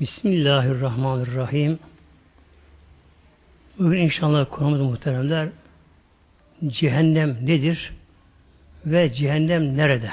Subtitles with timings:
[0.00, 1.78] Bismillahirrahmanirrahim.
[3.78, 5.48] Bugün inşallah konumuz muhteremler
[6.66, 7.92] cehennem nedir
[8.86, 10.10] ve cehennem nerede?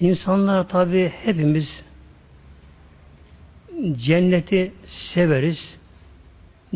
[0.00, 1.84] İnsanlar tabi hepimiz
[3.96, 5.78] cenneti severiz,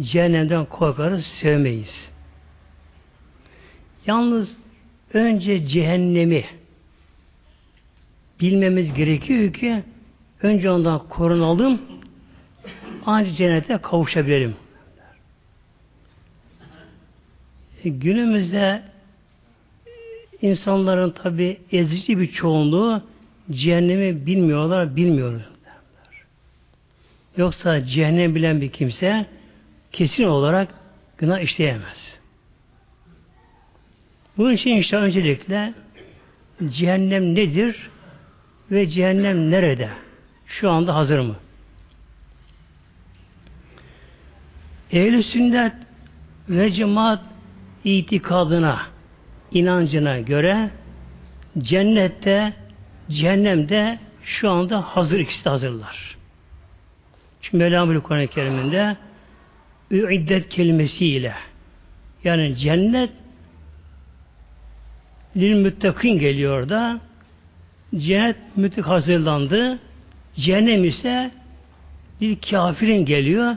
[0.01, 2.11] cehennemden korkarız, sevmeyiz.
[4.07, 4.57] Yalnız
[5.13, 6.45] önce cehennemi
[8.41, 9.83] bilmemiz gerekiyor ki
[10.43, 11.81] önce ondan korunalım
[13.07, 14.57] ancak cennete kavuşabilirim.
[17.85, 18.83] E, günümüzde
[20.43, 23.03] insanların tabi ezici bir çoğunluğu
[23.51, 25.43] cehennemi bilmiyorlar, bilmiyoruz.
[27.37, 29.27] Yoksa cehennem bilen bir kimse
[29.93, 30.69] kesin olarak
[31.19, 32.15] günah işleyemez.
[34.37, 35.75] Bunun için işte öncelikle
[36.71, 37.91] cehennem nedir
[38.71, 39.89] ve cehennem nerede?
[40.47, 41.37] Şu anda hazır mı?
[44.93, 45.73] Ehl-i sünnet
[46.49, 47.21] ve cemaat
[47.85, 48.87] itikadına,
[49.53, 50.71] inancına göre
[51.59, 52.53] cennette,
[53.11, 56.17] cehennemde şu anda hazır ikisi de hazırlar.
[57.43, 58.97] Çünkü Mevlam Kur'an-ı Kerim'inde
[59.91, 61.35] üiddet kelimesiyle
[62.25, 63.11] yani cennet
[65.37, 67.01] lil müttakin geliyor da
[67.97, 69.79] cennet müttek hazırlandı.
[70.37, 71.31] Cehennem ise
[72.21, 73.57] bir kafirin geliyor.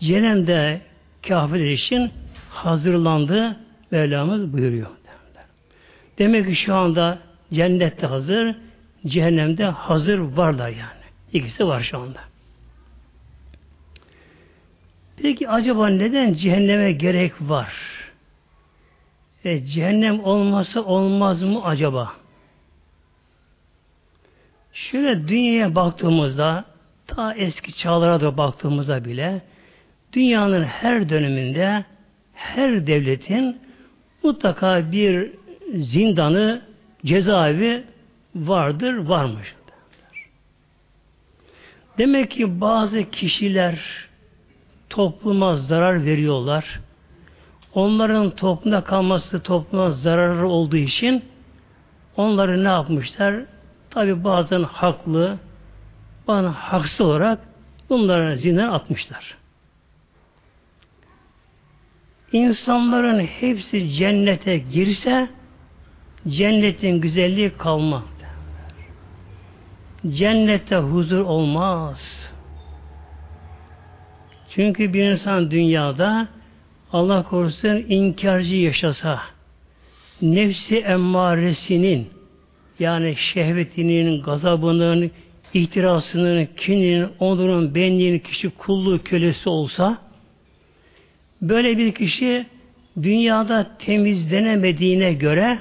[0.00, 0.80] Cehennem de
[1.28, 2.10] kafirler için
[2.50, 3.56] hazırlandı.
[3.90, 4.86] Mevlamız buyuruyor.
[6.18, 7.18] Demek ki şu anda
[7.52, 8.56] cennette hazır,
[9.06, 11.06] cehennemde hazır varlar yani.
[11.32, 12.20] İkisi var şu anda.
[15.22, 17.74] Peki acaba neden cehenneme gerek var?
[19.44, 22.12] E, cehennem olması olmaz mı acaba?
[24.76, 26.64] Şöyle dünyaya baktığımızda
[27.06, 29.42] ta eski çağlara da baktığımızda bile
[30.12, 31.84] dünyanın her döneminde
[32.34, 33.60] her devletin
[34.22, 35.30] mutlaka bir
[35.74, 36.62] zindanı,
[37.04, 37.84] cezaevi
[38.34, 39.54] vardır, varmış.
[41.98, 43.78] Demek ki bazı kişiler
[44.90, 46.80] topluma zarar veriyorlar.
[47.74, 51.24] Onların toplumda kalması topluma zararı olduğu için
[52.16, 53.44] onları ne yapmışlar?
[53.96, 55.38] Tabi bazen haklı,
[56.28, 57.38] bazen haksız olarak
[57.90, 59.36] bunları zindan atmışlar.
[62.32, 65.28] İnsanların hepsi cennete girse
[66.28, 68.02] cennetin güzelliği kalmaz.
[70.08, 72.30] Cennette huzur olmaz.
[74.50, 76.28] Çünkü bir insan dünyada
[76.92, 79.20] Allah korusun inkarcı yaşasa
[80.22, 82.15] nefsi emmaresinin
[82.78, 85.10] yani şehvetinin, gazabının,
[85.54, 89.98] ihtirasının, kininin, onurun, benliğinin kişi kulluğu kölesi olsa
[91.42, 92.46] böyle bir kişi
[93.02, 95.58] dünyada temizlenemediğine göre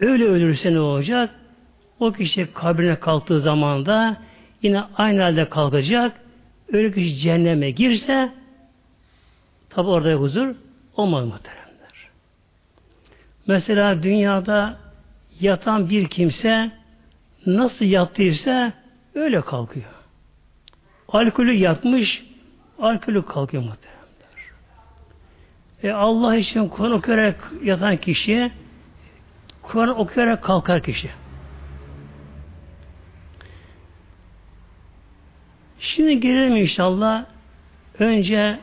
[0.00, 1.30] öyle ölürse ne olacak?
[2.00, 4.22] O kişi kabrine kalktığı zaman da
[4.62, 6.20] yine aynı halde kalkacak.
[6.72, 8.32] Öyle kişi cehenneme girse
[9.70, 10.54] tabi orada huzur
[10.96, 11.66] olmaz muhteremler.
[13.46, 14.78] Mesela dünyada
[15.40, 16.70] yatan bir kimse
[17.46, 18.72] nasıl yattıysa
[19.14, 19.90] öyle kalkıyor.
[21.08, 22.24] Alkolü yatmış,
[22.78, 23.96] alkolü kalkıyor muhteremler.
[25.82, 28.52] E Allah için Kur'an okuyarak yatan kişi
[29.62, 31.10] Kur'an okuyarak kalkar kişi.
[35.78, 37.24] Şimdi gelelim inşallah
[37.98, 38.58] önce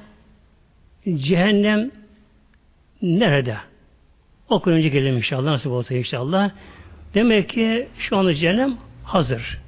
[1.16, 1.92] cehennem
[3.02, 3.58] nerede?
[4.50, 6.52] Okun önce gelelim inşallah nasıl olsa inşallah.
[7.14, 9.60] Demek ki şu anda cehennem hazır.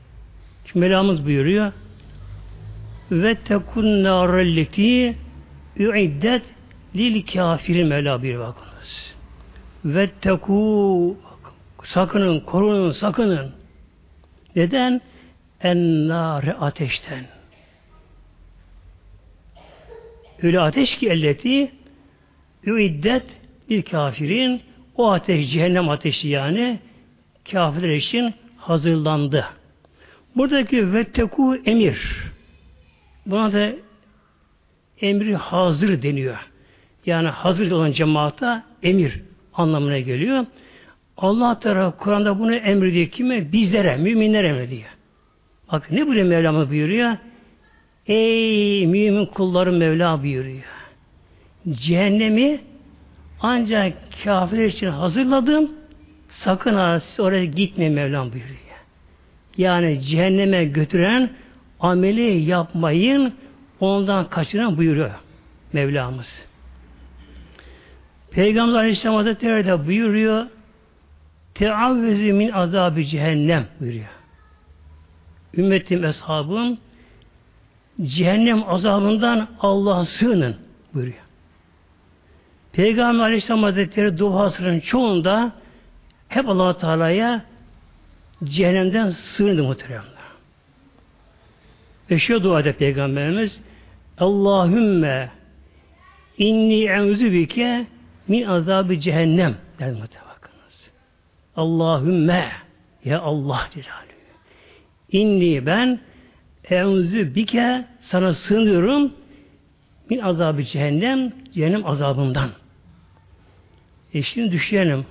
[0.66, 1.72] Şimdi Mevlamız buyuruyor
[3.12, 5.16] ve tekun narelleti
[5.78, 6.44] üiddet
[6.96, 9.16] lil kafirin Mevla bir bakınız.
[9.86, 11.18] Ve teku
[11.84, 13.52] sakının, korunun, sakının.
[14.56, 15.02] Neden?
[15.62, 17.26] En nare ateşten.
[20.42, 21.72] Öyle ateş ki elleti
[22.64, 23.24] üiddet
[23.70, 24.62] bir kafirin
[24.96, 26.80] o ateş cehennem ateşi yani
[27.52, 29.46] kafirler için hazırlandı.
[30.36, 32.24] Buradaki vetteku emir.
[33.26, 33.72] Buna da
[35.02, 36.38] emri hazır deniyor.
[37.06, 39.22] Yani hazır olan cemaata emir
[39.54, 40.46] anlamına geliyor.
[41.18, 43.52] Allah Teala Kur'an'da bunu emrediyor kime?
[43.52, 44.90] Bizlere, müminlere emrediyor.
[45.72, 47.18] Bak ne buraya Mevlamız buyuruyor?
[48.08, 50.64] Ey mümin kullarım Mevla buyuruyor.
[51.70, 52.60] Cehennemi
[53.42, 53.94] ancak
[54.24, 55.72] kafirler için hazırladım.
[56.30, 58.60] Sakın ha siz oraya gitmeyin Mevlam buyuruyor.
[59.58, 61.30] yani cehenneme götüren
[61.80, 63.34] ameli yapmayın
[63.80, 65.12] ondan kaçıran buyuruyor
[65.74, 66.46] Mevlamız.
[68.32, 70.46] Peygamber Aleyhisselam Hazretleri de buyuruyor
[71.54, 74.06] Teavvüzü min azabı cehennem buyuruyor.
[75.58, 76.78] Ümmetim, eshabım
[78.02, 80.56] cehennem azabından Allah'a sığının
[80.94, 81.25] buyuruyor.
[82.76, 85.52] Peygamber Aleyhisselam Hazretleri duasının çoğunda
[86.28, 87.46] hep allah Teala'ya
[88.44, 90.06] cehennemden sığındı muhteremler.
[92.12, 93.60] Ve şu dua eder Peygamberimiz
[94.18, 95.30] Allahümme
[96.38, 97.88] inni enzu bike
[98.28, 100.26] min azabı cehennem der muhterem.
[101.56, 102.52] Allahümme
[103.06, 104.06] ya Allah Celaluhu
[105.12, 106.00] inni ben
[106.70, 109.14] enzu bike sana sığınıyorum
[110.10, 112.50] min azabı cehennem cehennem azabından.
[114.16, 115.06] E şimdi düşünelim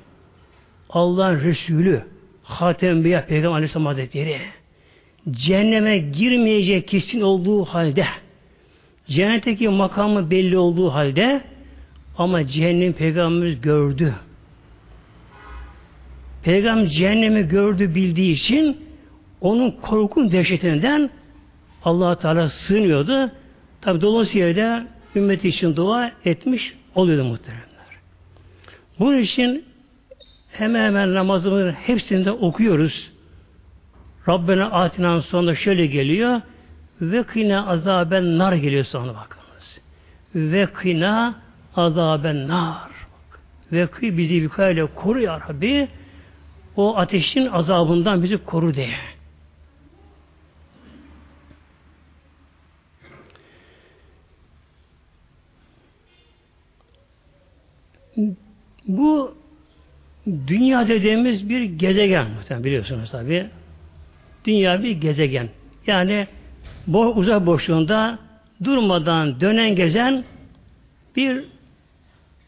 [0.90, 2.02] Allah'ın Resulü
[2.42, 4.40] Hatem Enbiya Peygamber Aleyhisselam Hazretleri
[5.30, 8.06] cehenneme girmeyecek kesin olduğu halde
[9.06, 11.40] cennetteki makamı belli olduğu halde
[12.18, 14.14] ama cehennem peygamberimiz gördü.
[16.42, 18.76] Peygamber cehennemi gördü bildiği için
[19.40, 21.10] onun korkun dehşetinden
[21.84, 23.30] allah Teala sığınıyordu.
[23.80, 24.86] Tabi dolayısıyla da
[25.16, 27.73] ümmeti için dua etmiş oluyordu muhteremler.
[28.98, 29.64] Bunun için
[30.50, 33.10] hemen hemen namazımızın hepsinde okuyoruz.
[34.28, 36.40] Rabbena atinan sonunda şöyle geliyor.
[37.00, 39.80] Ve kına azaben nar geliyor sonra bakınız.
[40.34, 41.34] Ve kına
[41.76, 42.90] azaben nar.
[43.72, 45.88] Ve kı bizi bir kayla koru ya Rabbi.
[46.76, 48.96] O ateşin azabından bizi koru diye.
[58.88, 59.34] Bu
[60.26, 63.46] dünya dediğimiz bir gezegen muhtemelen biliyorsunuz tabi.
[64.44, 65.48] Dünya bir gezegen.
[65.86, 66.26] Yani
[66.86, 68.18] bu uzay boşluğunda
[68.64, 70.24] durmadan dönen gezen
[71.16, 71.44] bir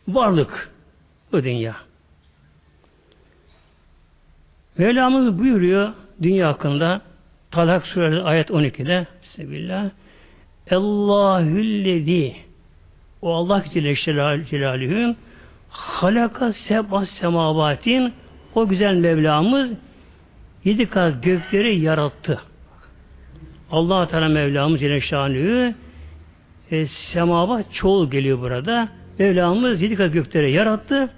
[0.09, 0.71] varlık
[1.33, 1.77] bu dünya.
[4.79, 5.93] Mevlamız buyuruyor
[6.23, 7.03] dünya hakkında
[7.51, 9.91] Talak suresi ayet 12'de Bismillah
[10.71, 12.37] Allahüllezi
[13.23, 13.97] o Allah Celle
[14.45, 15.17] Celaluhu
[15.77, 18.13] halaka seb'a semavatin
[18.55, 19.73] o güzel Mevlamız
[20.65, 22.41] yedi kat gökleri yarattı.
[23.71, 25.75] Allah Teala Mevlamız Celle Şanlı'yı
[26.71, 28.89] e, semava çoğul geliyor burada.
[29.19, 31.11] Mevlamız yedi kat gökleri yarattı.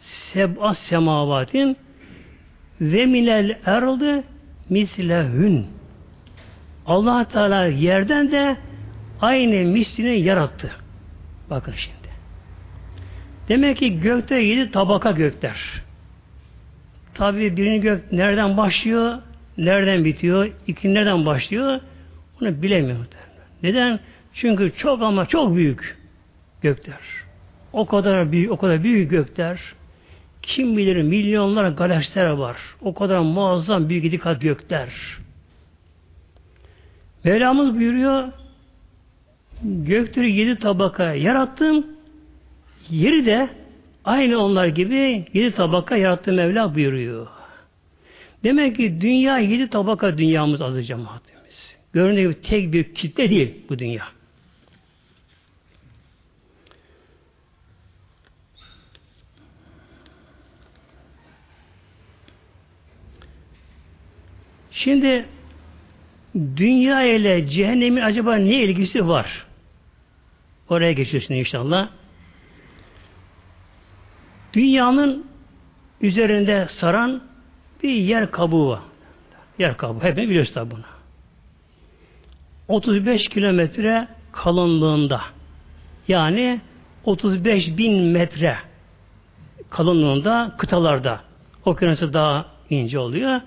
[0.00, 1.76] Seb'a semavatin
[2.80, 4.22] ve minel erdi
[4.68, 5.66] mislehün.
[6.86, 8.56] Allah Teala yerden de
[9.20, 10.70] aynı mislini yarattı.
[11.50, 11.99] Bakın şimdi.
[13.50, 15.82] Demek ki gökte yedi tabaka gökler.
[17.14, 19.18] Tabi birinci gök nereden başlıyor,
[19.58, 21.80] nereden bitiyor, ikinci nereden başlıyor,
[22.40, 23.06] onu bilemiyor.
[23.62, 24.00] Neden?
[24.34, 25.98] Çünkü çok ama çok büyük
[26.62, 27.00] gökler.
[27.72, 29.60] O kadar büyük, o kadar büyük gökler.
[30.42, 32.56] Kim bilir milyonlar galaksiler var.
[32.82, 34.88] O kadar muazzam büyük dikkat gökler.
[37.24, 38.28] Mevlamız buyuruyor
[39.62, 41.86] gökleri yedi tabaka yarattım.
[42.88, 43.48] Yeri de
[44.04, 47.26] aynı onlar gibi yedi tabaka yarattı Mevla buyuruyor.
[48.44, 51.76] Demek ki dünya yedi tabaka dünyamız azı cemaatimiz.
[51.92, 54.04] Göründüğü gibi tek bir kitle değil bu dünya.
[64.70, 65.26] Şimdi
[66.56, 69.46] dünya ile cehennemin acaba ne ilgisi var?
[70.68, 71.99] Oraya geçiyorsun inşallah.
[74.52, 75.26] Dünyanın
[76.00, 77.22] üzerinde saran
[77.82, 78.80] bir yer kabuğu var.
[79.58, 80.02] Yer kabuğu.
[80.02, 80.84] Hepimiz biliyoruz tabi bunu.
[82.68, 85.20] 35 kilometre kalınlığında
[86.08, 86.60] yani
[87.04, 88.56] 35 bin metre
[89.70, 91.20] kalınlığında kıtalarda
[91.64, 93.40] okyanusu daha ince oluyor.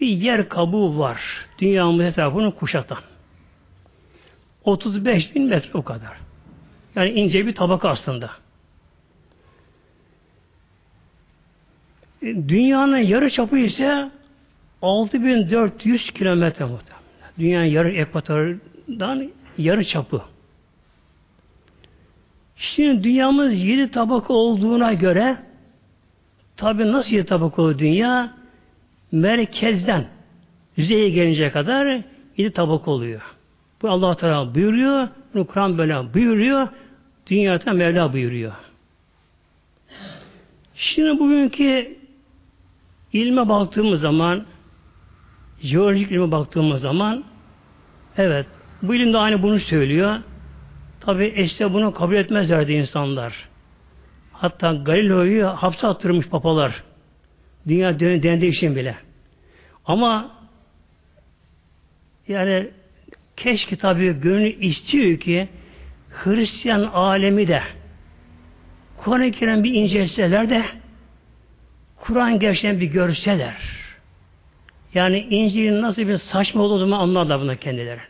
[0.00, 1.20] Bir yer kabuğu var.
[1.58, 2.98] Dünyamız etrafını kuşatan.
[4.64, 6.16] 35 bin metre o kadar.
[6.94, 8.30] Yani ince bir tabaka aslında.
[12.22, 14.10] Dünyanın yarı çapı ise
[14.82, 16.98] 6400 kilometre muhtemelen.
[17.38, 20.22] Dünyanın yarı ekvatordan yarı çapı.
[22.56, 25.36] Şimdi dünyamız yedi tabaka olduğuna göre
[26.56, 28.32] tabi nasıl yedi tabaka olur dünya?
[29.12, 30.04] Merkezden
[30.76, 32.02] yüzeye gelince kadar
[32.36, 33.22] yedi tabaka oluyor.
[33.82, 36.68] Bu Allah Teala buyuruyor, bunu Kur'an böyle buyuruyor,
[37.26, 38.52] dünyada Mevla buyuruyor.
[40.74, 41.97] Şimdi bugünkü
[43.12, 44.46] ilme baktığımız zaman
[45.60, 47.24] jeolojik ilme baktığımız zaman
[48.16, 48.46] evet
[48.82, 50.18] bu ilim de aynı bunu söylüyor.
[51.00, 53.48] Tabi işte bunu kabul etmezlerdi insanlar.
[54.32, 56.82] Hatta Galileo'yu hapse attırmış papalar.
[57.68, 58.96] Dünya dendiği için bile.
[59.86, 60.30] Ama
[62.28, 62.70] yani
[63.36, 65.48] keşke tabi gönül istiyor ki
[66.10, 67.62] Hristiyan alemi de
[68.96, 70.64] Kur'an-ı Kerim bir inceleseler de
[72.08, 73.56] Kur'an gerçekten bir görseler.
[74.94, 78.00] Yani İncil'in nasıl bir saçma olduğunu anlarlar buna kendilerine.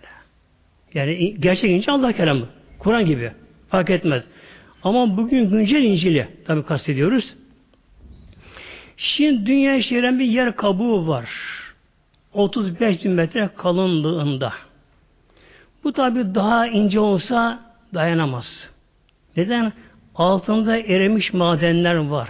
[0.95, 2.47] Yani gerçek İncil Allah kelamı.
[2.79, 3.33] Kur'an gibi.
[3.71, 4.25] Fark etmez.
[4.83, 7.35] Ama bugün güncel İncil'i tabi kastediyoruz.
[8.97, 11.31] Şimdi dünya şehrin bir yer kabuğu var.
[12.33, 14.53] 35 bin metre kalınlığında.
[15.85, 17.61] Bu tabi daha ince olsa
[17.95, 18.71] dayanamaz.
[19.37, 19.73] Neden?
[20.15, 22.29] Altında erimiş madenler var.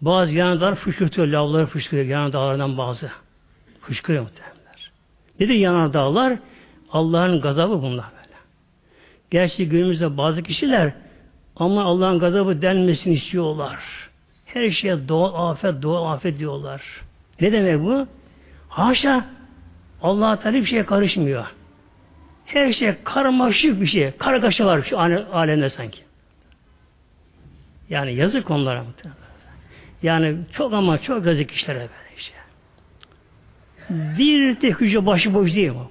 [0.00, 3.10] Bazı yanardağlar fışkırtıyor, lavları fışkırıyor yanardağlardan bazı.
[3.80, 4.92] Fışkırıyor muhtemelenler.
[5.40, 6.38] Nedir yanardağlar?
[6.92, 8.36] Allah'ın gazabı bunlar böyle.
[9.30, 10.92] Gerçi günümüzde bazı kişiler
[11.56, 13.78] ama Allah'ın gazabı denmesini istiyorlar.
[14.46, 16.82] Her şeye doğal afet, doğal afet diyorlar.
[17.40, 18.06] Ne demek bu?
[18.68, 19.24] Haşa
[20.02, 21.46] Allah Teala bir şeye karışmıyor.
[22.44, 24.10] Her şey karmaşık bir şey.
[24.18, 24.98] Kargaşa var şu
[25.32, 26.00] alemde sanki.
[27.90, 29.27] Yani yazık onlara muhtemelen.
[30.02, 32.34] Yani çok ama çok yazık işlere böyle işte.
[33.90, 35.88] Bir tek hücre başıboş değil mi?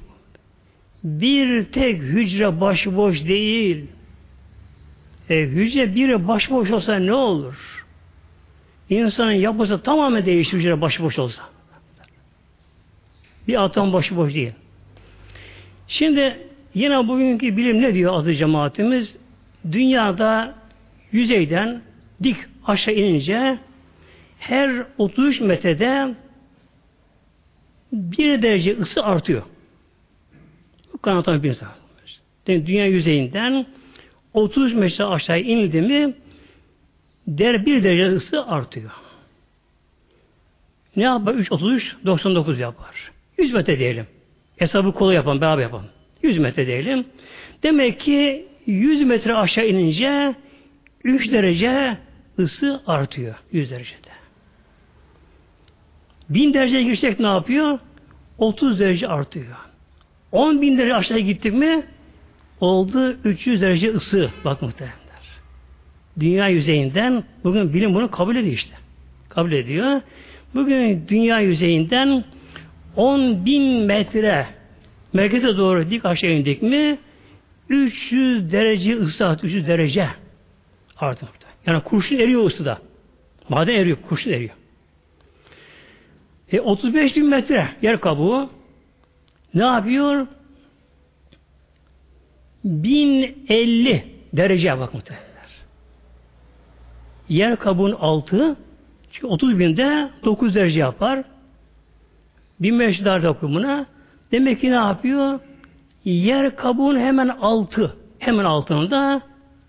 [1.04, 3.86] Bir tek hücre başıboş değil.
[5.30, 7.86] E, hücre biri başıboş olsa ne olur?
[8.90, 11.44] İnsanın yapısı tamamen değişir hücre başıboş olsa.
[13.48, 14.54] Bir atom başıboş değil.
[15.88, 19.18] Şimdi yine bugünkü bilim ne diyor azı cemaatimiz?
[19.72, 20.56] Dünyada
[21.12, 21.82] yüzeyden
[22.24, 23.60] dik aşağı inince
[24.40, 26.16] her 33 metrede
[27.92, 29.44] bir derece ısı artıyor.
[30.94, 31.70] Bu kanatan bir insan.
[32.48, 33.66] Yani dünya yüzeyinden
[34.34, 36.14] 30 metre aşağı inildi mi
[37.28, 38.92] der bir derece ısı artıyor.
[40.96, 41.34] Ne yapar?
[41.34, 43.12] 3, 33, 99 yapar.
[43.38, 44.08] 100 metre diyelim.
[44.58, 45.90] Hesabı kolay yapalım, beraber yapalım.
[46.24, 47.06] 100 metre diyelim.
[47.64, 50.36] Demek ki 100 metre aşağı inince
[51.04, 51.98] 3 derece
[52.40, 54.17] ısı artıyor 100 derecede.
[56.30, 57.80] 1000 dereceye girsek ne yapıyor?
[58.38, 59.46] 30 derece artıyor.
[60.32, 61.84] 10 bin derece aşağıya gittik mi
[62.60, 64.30] oldu 300 derece ısı.
[64.46, 64.98] Bak muhtemelenler.
[66.20, 68.76] Dünya yüzeyinden bugün bilim bunu kabul ediyor işte.
[69.30, 70.02] Kabul ediyor.
[70.56, 72.24] Bugün dünya yüzeyinden
[72.96, 74.48] 10 bin metre
[75.14, 76.98] merkeze doğru dik aşağı indik mi
[77.70, 79.54] 300 derece ısı artıyor.
[79.54, 80.10] 300 derece
[80.98, 81.32] artıyor.
[81.66, 82.78] Yani kurşun eriyor ısıda.
[83.50, 84.56] Maden eriyor, kurşun eriyor.
[86.52, 88.50] E 35 bin metre yer kabuğu
[89.54, 90.28] ne yapıyor?
[92.64, 95.28] 1050 derece bak muhtemelenler.
[97.30, 98.56] Yer kabuğun altı
[99.12, 101.24] çünkü 30 binde 9 derece yapar.
[102.60, 103.86] 1500 darda okumuna
[104.32, 105.40] demek ki ne yapıyor?
[106.06, 109.22] Yer kabuğun hemen altı hemen altında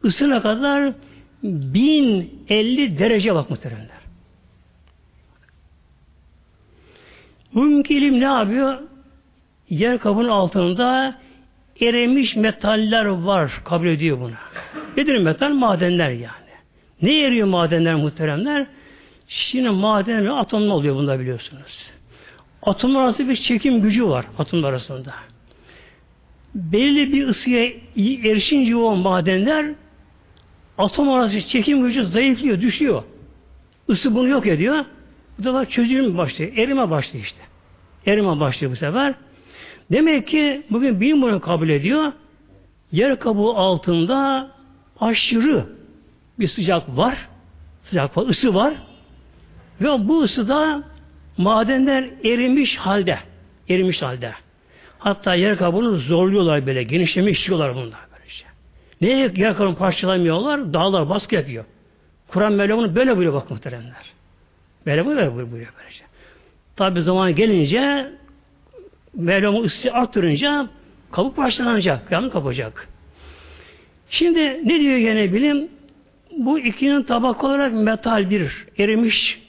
[0.05, 0.93] ısına kadar
[1.43, 3.98] 1050 derece bak muhtemelenler.
[7.55, 8.79] Bugünkü ilim ne yapıyor?
[9.71, 11.15] Yer kabuğunun altında
[11.81, 13.61] erimiş metaller var.
[13.65, 14.33] Kabul ediyor bunu.
[14.97, 15.51] Nedir metal?
[15.51, 16.49] Madenler yani.
[17.03, 18.67] Ne eriyor madenler muhteremler?
[19.29, 21.91] Şimdi madenler atomlu oluyor bunda biliyorsunuz.
[22.63, 25.15] Atomlar arasında bir çekim gücü var atomlar arasında.
[26.55, 29.67] Belli bir ısıya erişince o madenler
[30.79, 33.03] atom arası çekim gücü zayıflıyor, düşüyor.
[33.89, 34.85] Isı bunu yok ediyor.
[35.39, 36.53] Bu defa çözülme başlıyor.
[36.57, 37.41] Erime başlıyor işte.
[38.07, 39.15] Erime başlıyor bu sefer.
[39.93, 42.13] Demek ki bugün bilim bunu kabul ediyor.
[42.93, 44.51] Yer kabuğu altında
[45.01, 45.67] aşırı
[46.39, 47.29] bir sıcak var.
[47.83, 48.75] Sıcak var, ısı var.
[49.81, 50.83] Ve bu ısıda
[51.37, 53.19] madenler erimiş halde.
[53.69, 54.33] Erimiş halde.
[54.99, 56.83] Hatta yer kabuğunu zorluyorlar böyle.
[56.83, 58.01] Genişleme istiyorlar bunlar.
[58.13, 58.45] Böylece.
[59.01, 60.75] Neye yer kabuğunu parçalamıyorlar?
[60.75, 61.65] Dağlar baskı yapıyor.
[62.29, 64.18] Kur'an Mevlamını böyle buyuruyor bak muhteremler.
[64.87, 66.05] Böyle böyle buyuruyor böylece.
[66.77, 68.13] Tabi zaman gelince
[69.15, 70.69] Mevlam'ın ısıyı arttırınca
[71.13, 72.09] kabuk parçalanacak.
[72.09, 72.89] Kıyamet kapacak.
[74.11, 75.69] Şimdi ne diyor gene bilim?
[76.39, 79.43] Bu ikinin tabaka olarak metal bir erimiş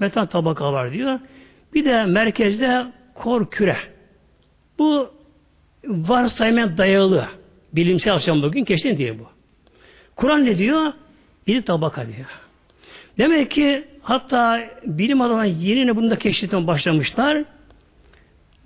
[0.00, 1.20] metal tabaka var diyor.
[1.74, 3.76] Bir de merkezde kor küre.
[4.78, 5.10] Bu
[5.84, 7.28] varsayma dayalı.
[7.72, 9.26] Bilimsel açıdan bugün kesin diye bu.
[10.16, 10.92] Kur'an ne diyor?
[11.46, 12.26] Bir tabaka diyor.
[13.18, 17.44] Demek ki hatta bilim adamları yeni bunu da keşfetmeye başlamışlar.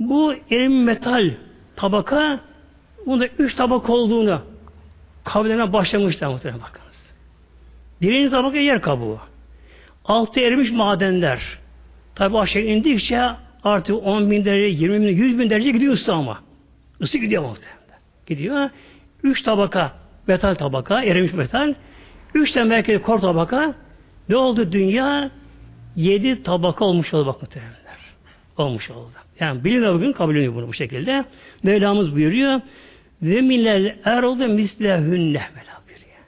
[0.01, 1.31] Bu erim metal
[1.77, 2.41] tabaka
[3.07, 4.43] bunda üç tabaka olduğunu
[5.25, 7.13] kabullerine başlamışlar muhtemelen bakınız.
[8.03, 9.19] Birinci tabaka yer kabuğu.
[10.05, 11.59] Altı erimiş madenler.
[12.15, 13.21] Tabi aşağı indikçe
[13.65, 16.41] artık 10 bin derece, 20 bin, 100 bin derece gidiyor ısı ama.
[17.01, 18.01] Isı gidiyor muhtemelen.
[18.27, 18.71] Gidiyor.
[19.23, 19.93] Üç tabaka
[20.27, 21.75] metal tabaka, erimiş metal.
[22.35, 23.75] Üç tane merkezi kor tabaka.
[24.33, 25.31] Ne oldu dünya?
[25.97, 27.99] Yedi tabaka olmuş oldu bak muhtemelenler.
[28.59, 29.11] Olmuş oldu.
[29.41, 31.25] Yani biliniyor bugün kabul ediyor bunu bu şekilde.
[31.63, 32.61] Mevlamız buyuruyor.
[33.23, 36.19] Ve minel erolde mislehünne Mevla buyuruyor.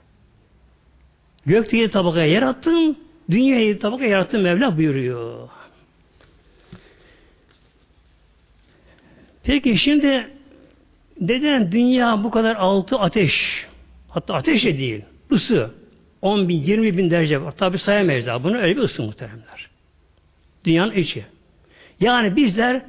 [1.45, 2.97] Gökte yedi tabakaya yarattın,
[3.29, 5.49] dünyayı yedi tabakaya yarattın Mevla buyuruyor.
[9.43, 10.27] Peki şimdi
[11.21, 13.65] neden dünya bu kadar altı ateş,
[14.09, 15.71] hatta ateş de değil, ısı,
[16.25, 17.51] 10 bin, 20 bin derece var.
[17.51, 19.69] Tabi sayamayız daha bunu, öyle bir ısı muhteremler.
[20.63, 21.25] Dünyanın içi.
[21.99, 22.81] Yani bizler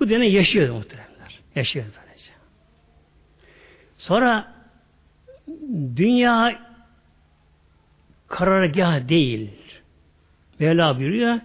[0.00, 1.40] bu dünyada yaşıyoruz muhteremler.
[1.54, 2.30] Yaşıyoruz böylece.
[3.98, 4.52] Sonra
[5.96, 6.62] dünya
[8.28, 9.50] karargah değil.
[10.58, 11.40] Mevla buyuruyor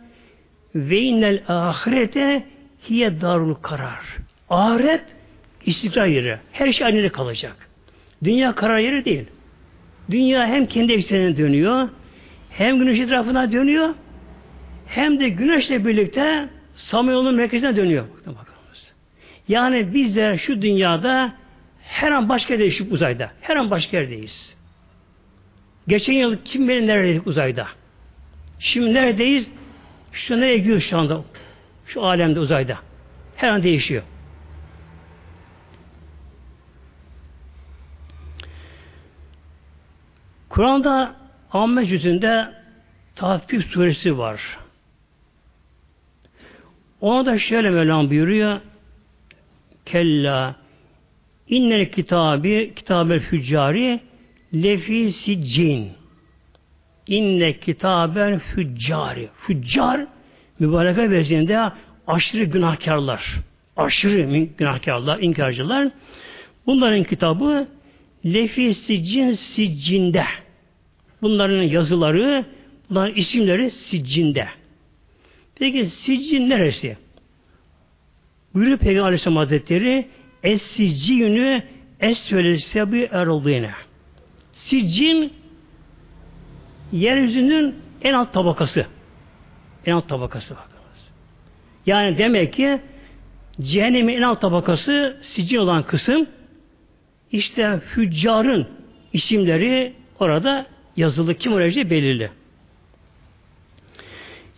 [0.76, 2.44] ve innel ahirete
[2.90, 4.18] hiye darul karar.
[4.50, 5.04] Ahiret
[5.66, 6.40] istikrar yeri.
[6.52, 7.70] Her şey aynı kalacak.
[8.24, 9.28] Dünya karar yeri değil.
[10.12, 11.90] Dünya hem kendi eksenine dönüyor,
[12.50, 13.90] hem güneş etrafına dönüyor,
[14.88, 18.06] hem de güneşle birlikte Samanyolu'nun merkezine dönüyor.
[18.26, 18.94] Bakınız.
[19.48, 21.34] Yani bizler şu dünyada
[21.82, 23.32] her an başka yerdeyiz uzayda.
[23.42, 24.56] Her an başka yerdeyiz.
[25.88, 27.68] Geçen yıl kim bilir neredeydik uzayda.
[28.60, 29.52] Şimdi neredeyiz?
[30.12, 31.24] Şu nereye gidiyoruz şu anda?
[31.88, 32.78] Şu alemde uzayda.
[33.36, 34.04] Her an değişiyor.
[40.52, 41.16] Kur'an'da
[41.52, 42.48] Amme cüzünde
[43.16, 44.42] Tahfif suresi var.
[47.02, 48.60] Ona da şöyle Mevlam buyuruyor.
[49.86, 50.56] Kella
[51.50, 54.00] innel kitabı kitabel füccari
[54.54, 55.92] lefi siccin
[57.08, 60.08] inne kitabel füccari füccar
[60.60, 61.74] mübareke versiyonunda
[62.08, 63.42] aşırı günahkarlar
[63.78, 65.90] aşırı günahkarlar, inkarcılar
[66.66, 67.68] bunların kitabı
[68.26, 70.26] lefi siccin siccinde
[71.22, 72.46] bunların yazıları
[72.90, 74.48] bunların isimleri siccinde
[75.56, 76.98] peki siccin neresi?
[78.54, 80.08] Buyuruyor Peygamber Aleyhisselam Hazretleri
[80.44, 81.64] Es-siccînü
[82.00, 83.72] es-söyle sebi eroldığına.
[84.54, 85.34] Siccin
[86.92, 88.86] yeryüzünün en alt tabakası.
[89.86, 91.12] En alt tabakası bakınız.
[91.86, 92.80] Yani demek ki
[93.62, 96.28] cehennemin en alt tabakası siccin olan kısım
[97.32, 98.68] işte füccarın
[99.14, 100.66] isimleri orada
[100.98, 101.36] yazılı.
[101.36, 102.32] Kim olacağı belirli.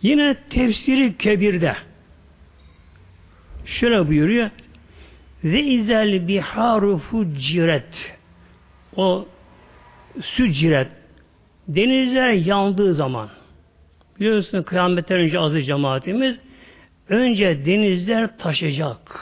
[0.02, 1.76] Yine tefsiri kebirde
[3.66, 4.50] şöyle buyuruyor.
[5.44, 8.16] Ve izel biharu fuciret
[8.96, 9.28] o
[10.22, 10.88] süciret
[11.68, 13.28] denizler yandığı zaman.
[14.20, 16.38] Biliyorsun kıyametten önce azı cemaatimiz
[17.08, 19.20] önce denizler taşacak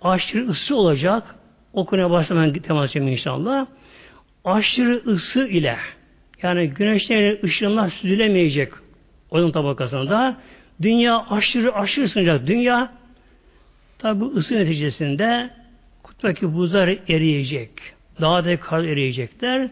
[0.00, 1.33] aşırı ısı olacak
[1.74, 3.66] o konuya başlamadan temas edeceğim inşallah
[4.44, 5.76] aşırı ısı ile
[6.42, 8.72] yani güneşten ışınlar süzülemeyecek
[9.30, 10.36] onun tabakasında
[10.82, 12.92] dünya aşırı aşırı ısınacak dünya
[14.04, 15.50] Tabi bu ısı neticesinde
[16.02, 17.70] kutbaki buzlar eriyecek.
[18.20, 19.70] Dağda kar eriyecekler.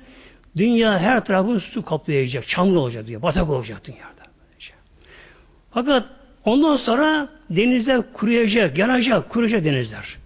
[0.57, 2.49] Dünya her tarafı su kaplayacak.
[2.49, 3.23] Çamlı olacak diyor.
[3.23, 4.23] Batak olacak dünyada.
[5.71, 6.07] Fakat
[6.45, 10.19] ondan sonra denizler kuruyacak, yanacak, kuruyacak denizler.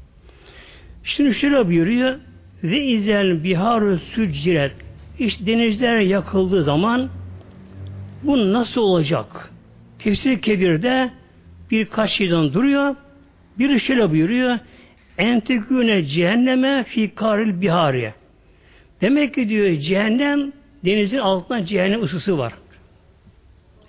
[1.06, 2.16] Şimdi şöyle buyuruyor
[2.64, 4.72] ve izel biharu süciret
[5.18, 7.08] işte denizler yakıldığı zaman
[8.22, 9.50] bu nasıl olacak?
[9.98, 11.10] Tefsir Kebir'de
[11.70, 12.96] birkaç şeyden duruyor.
[13.58, 14.58] Bir şöyle buyuruyor.
[15.18, 18.14] Enteküne cehenneme fi karil bihariye.
[19.00, 20.52] Demek ki diyor cehennem
[20.84, 22.52] denizin altında cehennem ısısı var.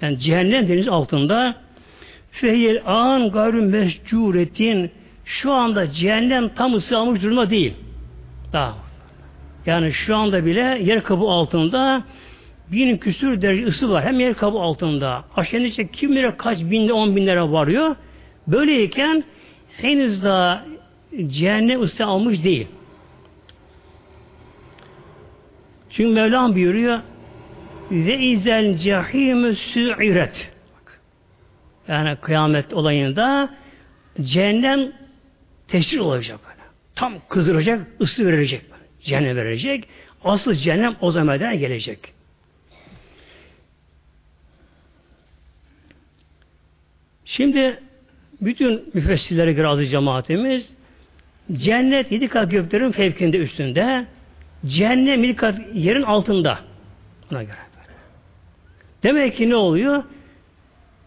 [0.02, 1.56] Yani cehennem deniz altında
[2.32, 4.92] fehyel an gayrü mescuretin
[5.28, 7.74] şu anda cehennem tam ısı almış durumda değil.
[8.54, 8.76] Daha.
[9.66, 12.04] Yani şu anda bile yer kabı altında
[12.72, 14.06] bin küsür derece ısı var.
[14.06, 15.24] Hem yer kabı altında.
[15.36, 17.96] Aşağı ince kim bilir kaç binde on binlere varıyor.
[18.48, 19.24] Böyleyken
[19.78, 20.66] henüz daha
[21.28, 22.68] cehennem ısı almış değil.
[25.90, 27.00] Çünkü Mevlam buyuruyor
[27.92, 30.52] ve izel cehimü sü'iret
[31.88, 33.50] yani kıyamet olayında
[34.22, 34.92] cehennem
[35.68, 36.68] teşhir olacak böyle.
[36.96, 38.62] Tam kızdıracak, ısı verecek.
[39.04, 39.88] Cehennem verecek.
[40.24, 42.00] Asıl cehennem o zamandan gelecek.
[47.26, 47.80] Şimdi
[48.42, 50.74] bütün müfessirlere göre azı cemaatimiz
[51.52, 54.06] cennet yedi kat göklerin fevkinde üstünde
[54.66, 56.60] cehennem yedi kat yerin altında.
[57.32, 57.58] Buna göre.
[59.04, 60.04] Demek ki ne oluyor?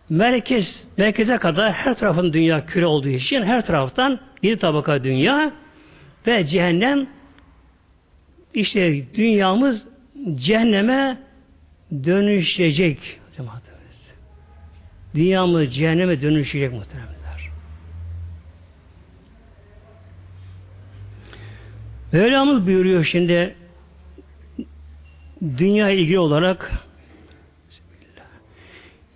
[0.09, 5.53] Merkez, merkeze kadar her tarafın dünya küre olduğu için her taraftan yedi tabaka dünya
[6.27, 7.07] ve cehennem
[8.55, 9.87] işte dünyamız
[10.35, 11.19] cehenneme
[12.05, 13.21] dönüşecek.
[15.15, 17.51] Dünyamız cehenneme dönüşecek muhtemelenler.
[22.13, 23.55] Mevlamız buyuruyor şimdi
[25.43, 26.73] dünya ilgili olarak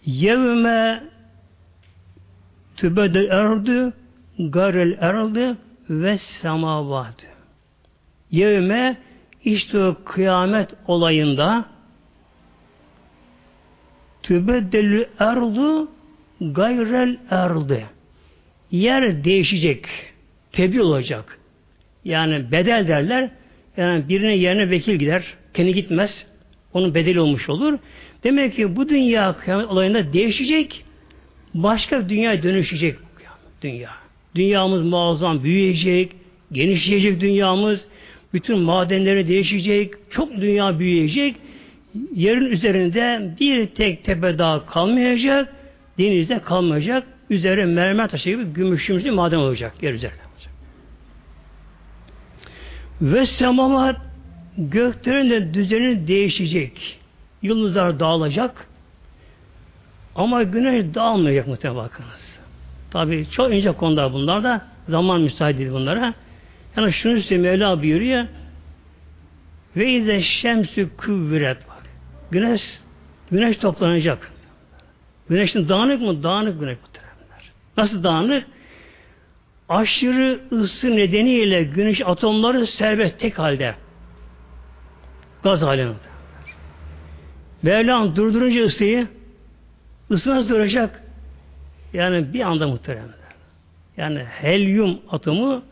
[0.06, 1.04] Yevme
[2.76, 3.92] tübedel erdu
[4.38, 5.56] garel erdu
[5.90, 7.26] ve semavat.
[8.30, 8.96] Yevme
[9.44, 11.64] işte o kıyamet olayında
[14.22, 15.90] tübeddelü erdu
[16.40, 17.86] gayrel erdi.
[18.70, 19.86] Yer değişecek.
[20.52, 21.38] Tebdil olacak.
[22.04, 23.30] Yani bedel derler.
[23.76, 25.24] Yani birine yerine vekil gider.
[25.54, 26.26] Kendi gitmez.
[26.72, 27.78] Onun bedeli olmuş olur.
[28.24, 30.84] Demek ki bu dünya kıyamet olayında değişecek.
[31.54, 32.96] Başka bir dünyaya dönüşecek
[33.62, 34.03] dünya.
[34.34, 36.12] Dünyamız muazzam büyüyecek,
[36.52, 37.84] genişleyecek dünyamız.
[38.34, 41.36] Bütün madenleri değişecek, çok dünya büyüyecek.
[42.14, 45.54] Yerin üzerinde bir tek tepe daha kalmayacak,
[45.98, 47.06] denizde kalmayacak.
[47.30, 50.24] Üzeri mermer taşı gibi gümüşümüzü maden olacak yer üzerinde.
[53.02, 53.96] Ve semavat
[54.58, 56.98] göklerin de düzeni değişecek.
[57.42, 58.66] Yıldızlar dağılacak.
[60.14, 62.33] Ama güneş dağılmayacak muhtemelen bakınız.
[62.94, 66.14] Tabi çok ince konular bunlar da zaman müsait değil bunlara.
[66.76, 68.26] Yani şunu söyleyeyim Mevla buyuruyor
[69.76, 71.78] ve ize şemsü kuvvet var.
[72.30, 72.80] Güneş
[73.30, 74.32] güneş toplanacak.
[75.28, 76.22] Güneşin dağınık mı?
[76.22, 77.52] Dağınık güneş muhtemelenler.
[77.76, 78.46] Nasıl dağınık?
[79.68, 83.74] Aşırı ısı nedeniyle güneş atomları serbest tek halde.
[85.42, 85.94] Gaz halinde.
[87.62, 89.08] Mevlam durdurunca ısıyı
[90.10, 91.03] ısı nasıl duracak?
[91.94, 93.14] Yani bir anda muhteremler.
[93.96, 95.62] Yani helyum atomu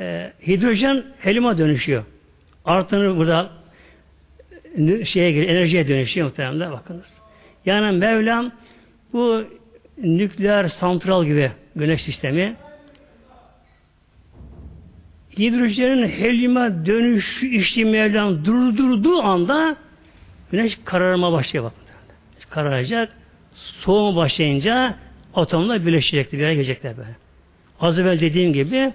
[0.00, 2.04] e, hidrojen helyuma dönüşüyor.
[2.64, 3.50] Artını burada
[5.04, 7.12] şeye giriyor, enerjiye dönüşüyor muhteremler bakınız.
[7.66, 8.52] Yani Mevlam
[9.12, 9.44] bu
[9.98, 12.56] nükleer santral gibi güneş sistemi
[15.38, 19.76] hidrojenin helyuma dönüş işi Mevlam durdurduğu anda
[20.50, 21.86] güneş kararma başlıyor bakın.
[22.50, 23.25] Kararacak.
[23.56, 24.94] Soğuma başlayınca
[25.34, 27.16] atomlar birleşecekler, bir yere gelecekler böyle.
[27.80, 28.92] Az evvel dediğim gibi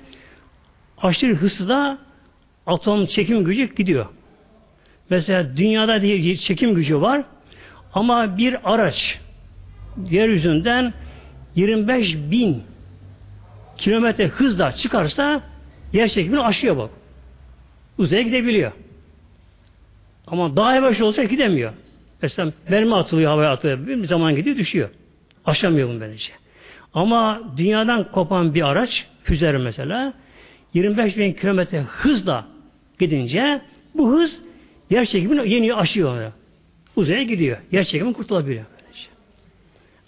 [0.97, 1.97] aşırı hızla
[2.67, 4.05] atom çekim gücü gidiyor.
[5.09, 7.23] Mesela dünyada bir çekim gücü var
[7.93, 9.19] ama bir araç
[10.09, 10.93] yeryüzünden
[11.55, 12.63] 25 bin
[13.77, 15.41] kilometre hızla çıkarsa
[15.93, 16.89] yer çekimini aşıyor bak.
[17.97, 18.71] Uzaya gidebiliyor.
[20.27, 21.73] Ama daha yavaş olsa gidemiyor.
[22.21, 23.87] Mesela mermi atılıyor, havaya atılıyor.
[23.87, 24.89] Bir zaman gidiyor, düşüyor.
[25.45, 26.31] Aşamıyor bunu bence.
[26.93, 30.13] Ama dünyadan kopan bir araç, füze mesela,
[30.73, 32.47] 25 bin kilometre hızla
[32.99, 33.61] gidince
[33.95, 34.41] bu hız
[34.89, 36.31] yer çekimini yeni aşıyor.
[36.95, 37.57] Uzaya gidiyor.
[37.71, 38.65] Yer çekimi kurtulabiliyor.
[38.71, 39.07] Böylece.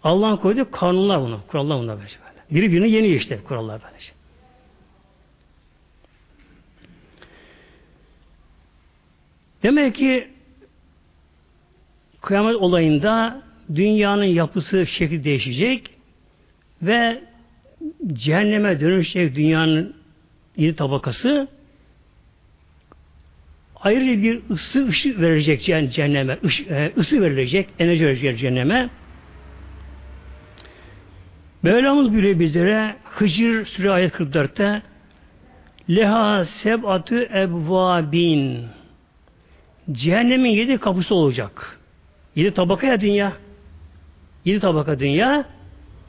[0.04, 1.40] Allah'ın koyduğu kanunlar bunu.
[1.48, 2.16] Kurallar bunlar böylece.
[2.52, 4.12] Biri birini yeni işte kurallar böylece.
[9.64, 10.33] Demek ki
[12.24, 13.42] kıyamet olayında
[13.76, 15.90] dünyanın yapısı şekli değişecek
[16.82, 17.22] ve
[18.14, 19.96] cehenneme dönüşecek dünyanın
[20.58, 21.48] yedi tabakası
[23.76, 28.90] ayrı bir ısı ışık verecek cehenneme, e, ısı verilecek, enerji verecek cehenneme.
[31.64, 34.82] Mevlamız bile bizlere Hıcır Sure ayet 44'te
[35.90, 38.66] Leha seb'atü ebvabin
[39.92, 41.80] Cehennemin yedi kapısı olacak.
[42.36, 43.34] Yedi tabaka ya dünya.
[44.46, 45.46] Yedi tabaka dünya.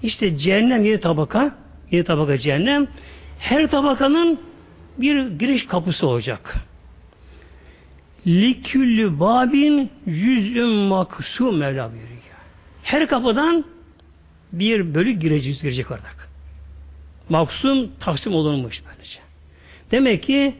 [0.02, 1.54] İşte cehennem yedi tabaka.
[1.90, 2.86] Yedi tabaka cehennem.
[3.38, 4.40] Her tabakanın
[4.98, 6.54] bir giriş kapısı olacak.
[8.26, 12.14] Liküllü babin yüzüm maksum Mevla buyuruyor.
[12.82, 13.64] Her kapıdan
[14.52, 16.28] bir bölük girecek, girecek olarak.
[17.28, 19.18] Maksum taksim olunmuş böylece.
[19.90, 20.54] Demek ki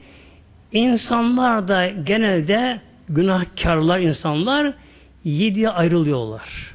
[0.72, 4.74] insanlar da genelde günahkarlar insanlar
[5.24, 6.74] yediye ayrılıyorlar.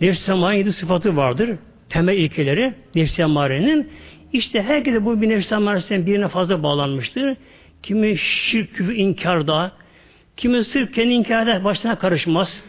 [0.00, 1.50] Nefs-i yedi sıfatı vardır.
[1.88, 3.90] Temel ilkeleri nefs-i emarenin.
[4.32, 7.36] İşte herkese bu bir nefs-i emaresinden birine fazla bağlanmıştır.
[7.82, 9.72] Kimi şirk, inkarda,
[10.36, 12.62] kimi sırf kendi inkar eder, başına karışmaz.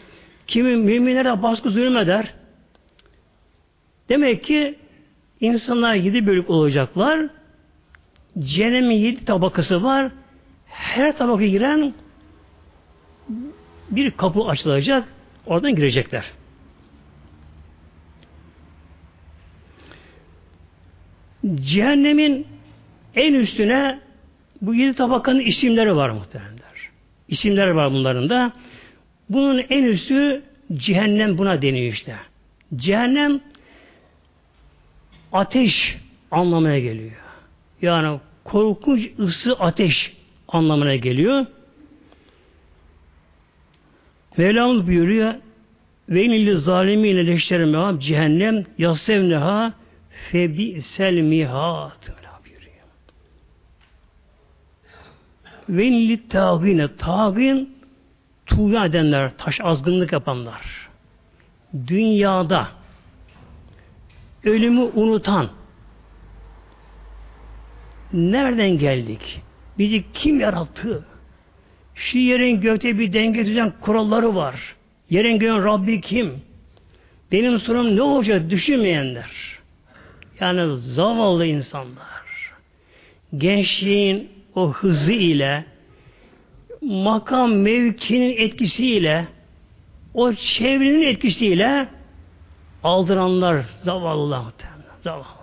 [0.46, 2.34] Kimi müminlere baskı zulüm eder.
[4.08, 4.74] Demek ki
[5.40, 7.28] insanlar yedi bölük olacaklar.
[8.38, 10.12] Cehennemin yedi tabakası var.
[10.66, 11.94] Her tabaka giren
[13.96, 15.08] bir kapı açılacak.
[15.46, 16.24] Oradan girecekler.
[21.54, 22.46] Cehennemin
[23.14, 24.00] en üstüne
[24.62, 26.90] bu yedi tabakanın isimleri var muhtemelenler.
[27.28, 28.52] İsimler var bunların da.
[29.28, 32.16] Bunun en üstü cehennem buna deniyor işte.
[32.76, 33.40] Cehennem
[35.32, 35.96] ateş
[36.30, 37.12] anlamına geliyor.
[37.82, 40.12] Yani korkunç ısı ateş
[40.48, 41.46] anlamına geliyor.
[44.36, 45.34] Mevlamız buyuruyor
[46.08, 49.72] ve inilli zalimine leşterim ya cehennem yasevneha
[50.10, 52.08] fe bi'sel mihat
[52.44, 52.74] buyuruyor.
[55.68, 57.76] Ve inilli tağine tağin
[58.46, 60.88] tuğya edenler, taş azgınlık yapanlar.
[61.86, 62.68] Dünyada
[64.44, 65.48] ölümü unutan
[68.12, 69.40] nereden geldik?
[69.78, 71.04] Bizi kim yarattı?
[71.94, 74.74] Şu yerin gökte bir denge düzen kuralları var.
[75.10, 76.42] Yerin göğün Rabbi kim?
[77.32, 79.30] Benim sonum ne olacak düşünmeyenler.
[80.40, 82.24] Yani zavallı insanlar.
[83.36, 85.64] Gençliğin o hızı ile
[86.82, 89.26] makam mevkinin etkisiyle
[90.14, 91.88] o çevrenin etkisiyle
[92.82, 94.44] aldıranlar zavallılar
[95.02, 95.34] zavallılar.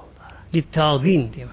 [0.54, 1.48] Littagin diye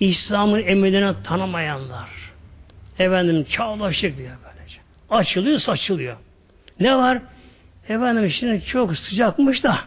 [0.00, 2.17] İslam'ın emirlerini tanımayanlar.
[2.98, 4.78] Efendim çağlaşık diye böylece.
[5.10, 6.16] Açılıyor saçılıyor.
[6.80, 7.22] Ne var?
[7.88, 9.78] Efendim şimdi çok sıcakmış da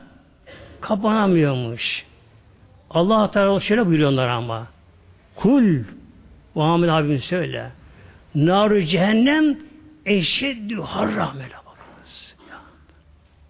[0.82, 2.06] kapanamıyormuş.
[2.90, 4.68] Allah Teala şöyle buyuruyorlar ama.
[5.36, 5.84] Kul
[6.56, 7.72] Muhammed abim söyle.
[8.36, 9.58] Nar cehennem
[10.06, 12.36] eşeddü harramele bakınız.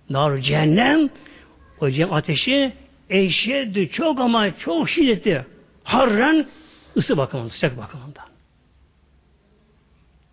[0.10, 1.10] Nar cehennem
[1.80, 2.74] o cehennem ateşi
[3.10, 5.46] eşeddü çok ama çok şiddetli.
[5.84, 6.46] Harran
[6.98, 8.31] ısı bakımından, sıcak bakımından.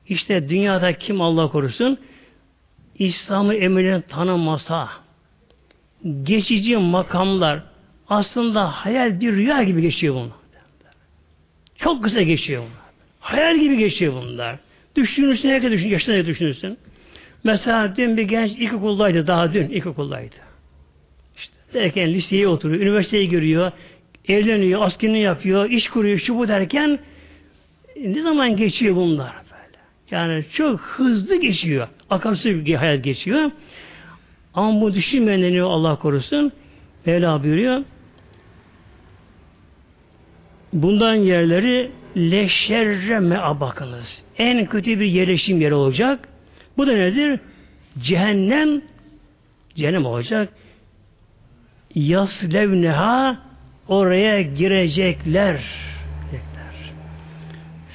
[0.08, 1.98] İşte dünyada kim Allah korusun
[2.98, 4.88] İslam'ı emirlerini tanımasa
[6.22, 7.62] geçici makamlar
[8.08, 10.38] aslında hayal bir rüya gibi geçiyor bunlar.
[11.78, 12.88] Çok kısa geçiyor bunlar.
[13.20, 14.56] Hayal gibi geçiyor bunlar.
[14.96, 16.78] Düşünürsün, herkes düşün, yaşına düşünürsün.
[17.44, 20.34] Mesela dün bir genç ilkokuldaydı, daha dün ilkokuldaydı.
[21.36, 23.72] İşte derken liseye oturuyor, üniversiteyi görüyor,
[24.28, 26.98] evleniyor, askerini yapıyor, iş kuruyor, şu bu derken
[27.96, 29.47] ne zaman geçiyor bunlar?
[30.10, 31.88] Yani çok hızlı geçiyor.
[32.10, 33.50] Akarsız bir hayat geçiyor.
[34.54, 36.52] Ama bu düşünmeyen Allah korusun.
[37.06, 37.84] Mevla buyuruyor.
[40.72, 44.22] Bundan yerleri leşerre mea bakınız.
[44.38, 46.28] En kötü bir yerleşim yeri olacak.
[46.76, 47.40] Bu da nedir?
[47.98, 48.82] Cehennem
[49.74, 50.48] cehennem olacak.
[51.94, 53.38] Yaslevneha
[53.88, 55.87] oraya girecekler.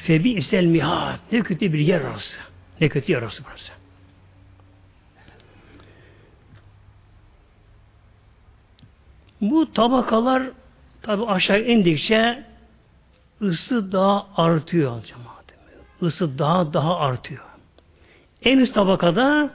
[0.03, 1.19] Febi isel mihat.
[1.31, 2.37] Ne kötü bir yer orası.
[2.81, 3.71] Ne kötü yer orası burası.
[9.41, 10.43] Bu tabakalar
[11.01, 12.43] tabi aşağı indikçe
[13.41, 15.43] ısı daha artıyor cemaat.
[16.01, 17.43] Isı daha daha artıyor.
[18.43, 19.49] En üst tabakada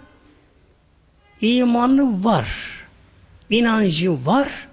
[1.40, 2.48] imanı var.
[3.50, 4.68] inancı var.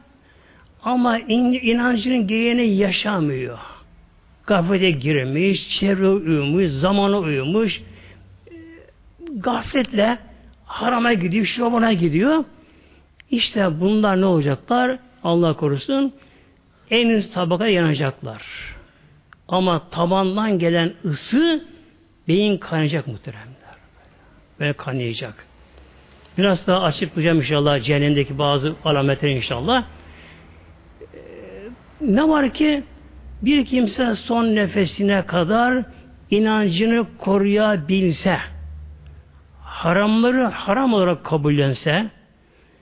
[0.83, 3.74] Ama in, inancının gereğini yaşamıyor.
[4.47, 7.81] Gaflete girmiş, çevre uyumuş, zamana uyumuş.
[9.33, 10.17] Gafletle
[10.65, 12.43] harama gidiyor, şobana gidiyor.
[13.31, 14.99] İşte bunlar ne olacaklar?
[15.23, 16.13] Allah korusun
[16.91, 18.41] en üst tabaka yanacaklar.
[19.47, 21.65] Ama tabandan gelen ısı
[22.27, 23.75] beyin kaynayacak muhteremler.
[24.59, 25.45] Böyle kaynayacak.
[26.37, 29.83] Biraz daha açıklayacağım inşallah cehennemdeki bazı alametleri inşallah.
[31.01, 31.17] Ee,
[32.01, 32.83] ne var ki
[33.41, 35.83] bir kimse son nefesine kadar
[36.31, 38.37] inancını koruyabilse,
[39.61, 42.05] haramları haram olarak kabullense,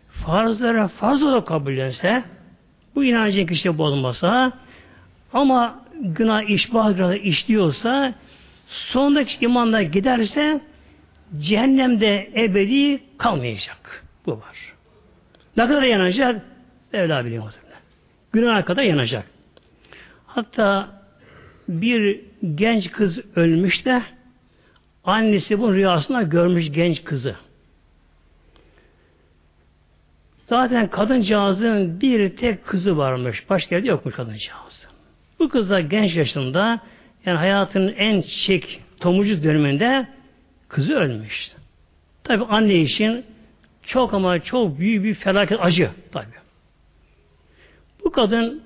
[0.09, 2.23] farzları farz olarak kabullense,
[2.95, 4.51] bu inancın kişi bozmasa,
[5.33, 8.13] ama günah işbah günah işliyorsa
[8.67, 10.61] sondaki imanla giderse
[11.39, 14.05] cehennemde ebedi kalmayacak.
[14.25, 14.73] Bu var.
[15.57, 16.41] Ne kadar yanacak?
[16.93, 17.53] Evla biliyor.
[18.33, 19.32] Günah kadar yanacak.
[20.35, 20.89] Hatta
[21.67, 22.21] bir
[22.55, 24.03] genç kız ölmüş de
[25.03, 27.35] annesi bu rüyasında görmüş genç kızı.
[30.49, 33.49] Zaten kadıncağızın bir tek kızı varmış.
[33.49, 34.87] Başka yerde yokmuş kadıncağız.
[35.39, 36.79] Bu kız da genç yaşında
[37.25, 40.07] yani hayatının en çiçek tomucu döneminde
[40.67, 41.51] kızı ölmüş.
[42.23, 43.25] Tabi anne için
[43.83, 46.43] çok ama çok büyük bir felaket acı tabi.
[48.13, 48.62] kadın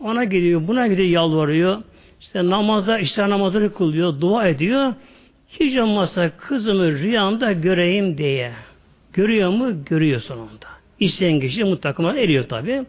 [0.00, 1.82] ona gidiyor, buna gidiyor, yalvarıyor.
[2.20, 4.94] İşte namaza, işte namazını kılıyor, dua ediyor.
[5.48, 8.52] Hiç olmazsa kızımı rüyamda göreyim diye.
[9.12, 9.84] Görüyor mu?
[9.84, 10.66] Görüyor sonunda.
[11.00, 12.84] İsteyen kişi mutlaka eriyor tabi.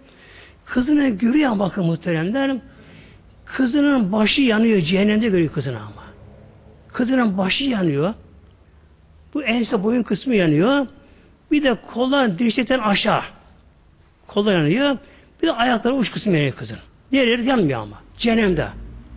[0.65, 2.58] Kızını görüyor bakın muhteremler.
[3.45, 4.82] Kızının başı yanıyor.
[4.82, 6.04] Cehennemde görüyor kızını ama.
[6.93, 8.13] Kızının başı yanıyor.
[9.34, 10.88] Bu ense boyun kısmı yanıyor.
[11.52, 13.21] Bir de kollar dirsekten aşağı.
[14.28, 14.98] Kollar yanıyor.
[15.41, 16.78] Bir de ayakları uç kısmı yanıyor kızın.
[17.12, 18.02] Diğerleri yanmıyor ama.
[18.17, 18.67] Cehennemde.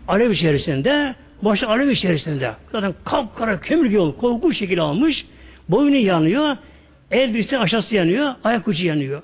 [0.08, 2.52] Alev içerisinde, başı alev içerisinde.
[2.72, 4.16] Zaten kapkara kömür gibi.
[4.16, 5.26] Korkunç şekil almış.
[5.68, 6.56] Boynu yanıyor.
[7.10, 8.34] El dirsekten aşağısı yanıyor.
[8.44, 9.22] Ayak ucu yanıyor.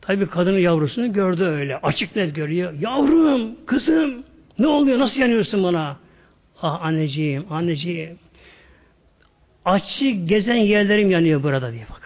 [0.00, 1.76] Tabi kadının yavrusunu gördü öyle.
[1.76, 2.72] Açık net görüyor.
[2.80, 4.24] Yavrum, kızım,
[4.58, 4.98] ne oluyor?
[4.98, 5.96] Nasıl yanıyorsun bana?
[6.62, 8.18] Ah anneciğim, anneciğim.
[9.64, 12.01] Açık gezen yerlerim yanıyor burada diye bak.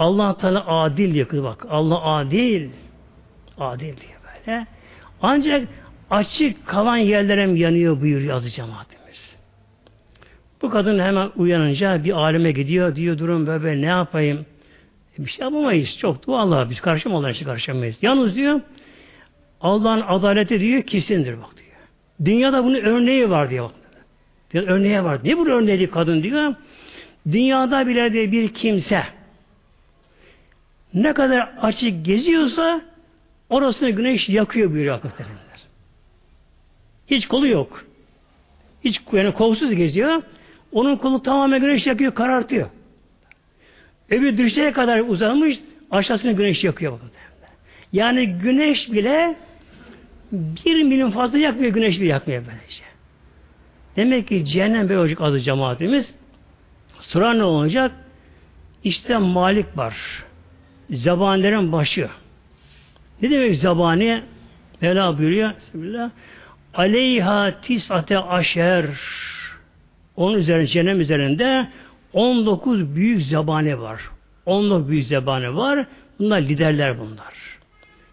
[0.00, 1.66] Allah Teala adil diyor bak.
[1.70, 2.68] Allah adil.
[3.58, 4.66] Adil diye böyle.
[5.22, 5.68] Ancak
[6.10, 9.36] açık kalan yerlerim yanıyor buyuruyor azı cemaatimiz.
[10.62, 12.94] Bu kadın hemen uyanınca bir alime gidiyor.
[12.96, 14.46] Diyor durum böyle ne yapayım?
[15.18, 15.98] Bir şey yapamayız.
[15.98, 16.70] Çok dua Allah.
[16.70, 17.96] Biz karşıma işte karşılamayız.
[18.02, 18.60] Yalnız diyor
[19.60, 21.76] Allah'ın adaleti diyor kesindir bak diyor.
[22.24, 23.70] Dünyada bunun örneği var diyor.
[24.52, 25.18] Diyor, örneği var.
[25.24, 26.54] Ne bu örneği kadın diyor?
[27.32, 29.02] Dünyada bile de bir kimse
[30.94, 32.80] ne kadar açık geziyorsa
[33.50, 35.40] orasını güneş yakıyor buyuruyor hakikatenler.
[37.06, 37.84] Hiç kolu yok.
[38.84, 40.22] Hiç yani kolsuz geziyor.
[40.72, 42.70] Onun kolu tamamen güneş yakıyor, karartıyor.
[44.10, 47.00] Öbür dirseğe kadar uzanmış, aşağısını güneş yakıyor.
[47.92, 49.36] Yani güneş bile
[50.32, 52.84] bir milim fazla yakmıyor, güneş bile yakmıyor böylece.
[53.96, 56.14] Demek ki cehennem böyle olacak adı cemaatimiz.
[57.00, 57.92] Sonra ne olacak?
[58.84, 60.24] İşte Malik var.
[60.90, 62.08] Zabanilerin başı.
[63.22, 64.22] Ne demek zabani?
[64.80, 65.50] Mevla buyuruyor.
[65.56, 66.10] Bismillah.
[66.74, 68.86] Aleyha tisate aşer.
[70.16, 71.68] Onun üzerinde, cehennem üzerinde
[72.12, 74.00] 19 büyük zabane var.
[74.46, 75.86] 19 büyük zabane var.
[76.18, 77.34] Bunlar liderler bunlar.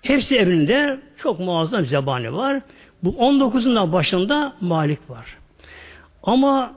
[0.02, 2.62] Hepsi evinde çok muazzam zabane var.
[3.04, 5.38] Bu 19'un başında Malik var.
[6.24, 6.74] Ama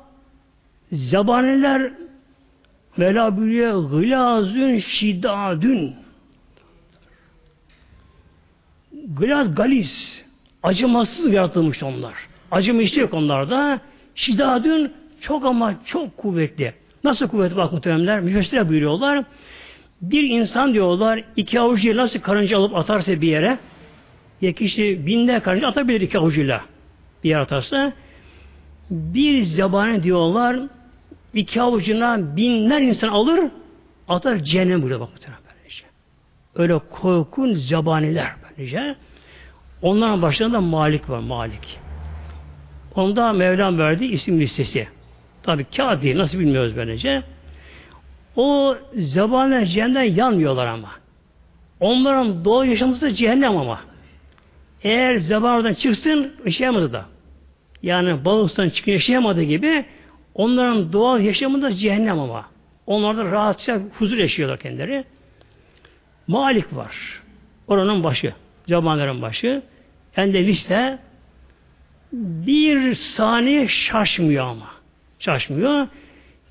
[0.92, 1.92] zabaneler
[3.00, 5.94] Mevla buyuruyor gılazün şidadün
[8.92, 10.22] Gılaz galis
[10.62, 12.14] acımasız yaratılmış onlar.
[12.50, 13.80] Acımış yok onlarda.
[14.14, 16.74] Şidadün çok ama çok kuvvetli.
[17.04, 18.20] Nasıl kuvvetli bak muhteremler?
[18.20, 19.24] Müfessirler buyuruyorlar.
[20.02, 23.58] Bir insan diyorlar iki avucuyla nasıl karınca alıp atarsa bir yere
[24.40, 26.64] ya kişi binde karınca atabilir iki avucuyla
[27.24, 27.92] bir yer atarsa
[28.90, 30.60] bir zebani diyorlar
[31.34, 33.40] iki avucuna binler insan alır
[34.08, 35.84] atar cehennem buyuruyor bak muhtemelen böylece.
[36.54, 38.96] Öyle korkun zebaniler böylece.
[39.82, 41.78] Onların başlarında Malik var Malik.
[42.94, 44.88] Onda Mevlam verdi isim listesi.
[45.42, 46.18] Tabi kağıt değil.
[46.18, 47.22] Nasıl bilmiyoruz böylece.
[48.36, 50.90] O zebaniler cehennemden yanmıyorlar ama.
[51.80, 53.80] Onların doğal yaşaması da cehennem ama.
[54.82, 57.04] Eğer zeban oradan çıksın yaşayamadı da.
[57.82, 59.84] Yani bağıstan çıkın yaşayamadığı gibi
[60.34, 62.46] onların doğal yaşamı da cehennem ama.
[62.86, 65.04] Onlar da rahatça huzur yaşıyorlar kendileri.
[66.26, 67.22] Malik var.
[67.66, 68.34] Oranın başı.
[68.68, 69.62] Zamanların başı.
[70.16, 70.98] Yani de liste
[72.12, 74.70] bir saniye şaşmıyor ama.
[75.18, 75.88] Şaşmıyor.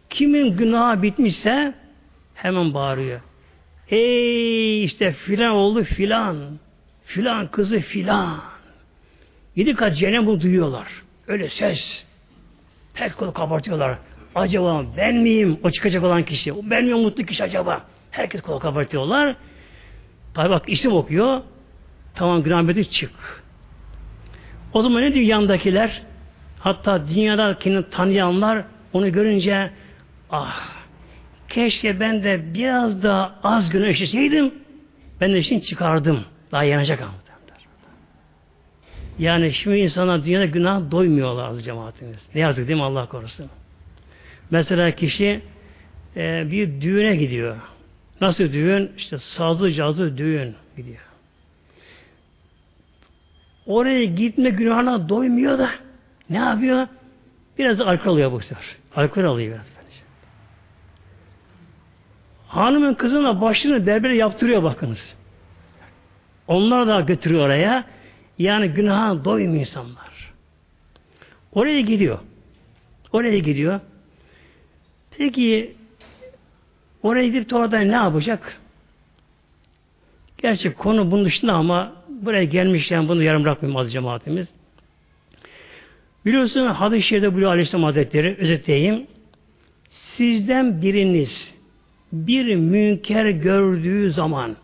[0.10, 1.74] Kimin günahı bitmişse
[2.34, 3.22] hemen bağırıyor.
[3.90, 6.60] Ey işte filan oldu filan.
[7.06, 8.40] Filan kızı filan.
[9.56, 10.88] Yedi kat cehennem bunu duyuyorlar.
[11.28, 12.06] Öyle ses.
[13.00, 13.98] Pek kolu kabartıyorlar.
[14.36, 16.54] Acaba ben miyim o çıkacak olan kişi?
[16.54, 17.82] O ben miyim mutlu kişi acaba?
[18.12, 19.36] Herkes kolu kabartıyorlar.
[20.34, 21.42] Tabi bak isim okuyor.
[22.16, 23.44] Tamam günah çık.
[24.74, 26.02] O zaman ne diyor yandakiler?
[26.60, 28.64] Hatta dünyada kendini tanıyanlar
[28.94, 29.72] onu görünce
[30.32, 30.70] ah
[31.50, 34.54] keşke ben de biraz daha az günah işleseydim
[35.22, 36.26] ben de şimdi çıkardım.
[36.52, 37.29] Daha yanacak ama.
[39.20, 42.20] Yani şimdi insanlar dünyada günah doymuyorlar az cemaatimiz.
[42.36, 43.50] Ne yazık değil mi Allah korusun.
[44.52, 45.42] Mesela kişi
[46.16, 47.56] e, bir düğüne gidiyor.
[48.22, 48.92] Nasıl düğün?
[48.98, 51.00] İşte sazlı cazlı düğün gidiyor.
[53.66, 55.70] Oraya gitme günahına doymuyor da
[56.30, 56.88] ne yapıyor?
[57.58, 58.66] Biraz alkol alıyor bu sefer.
[58.96, 59.66] Alkol alıyor biraz.
[59.66, 60.00] Bence.
[62.48, 65.16] Hanımın kızına başını berbere yaptırıyor bakınız.
[66.48, 67.86] Onlar da götürüyor oraya.
[68.40, 70.34] Yani günaha doymuyor insanlar.
[71.54, 72.20] Oraya gidiyor.
[73.14, 73.80] Oraya gidiyor.
[75.18, 75.74] Peki
[77.04, 78.60] oraya gidip de orada ne yapacak?
[80.38, 84.48] Gerçi konu bunun dışında ama buraya gelmişken bunu yarım bırakmayayım az cemaatimiz.
[86.26, 89.08] Biliyorsun hadis-i şerifte buyuruyor Aleyhisselam Hazretleri özetleyeyim.
[89.90, 91.54] Sizden biriniz
[92.12, 94.56] bir münker gördüğü zaman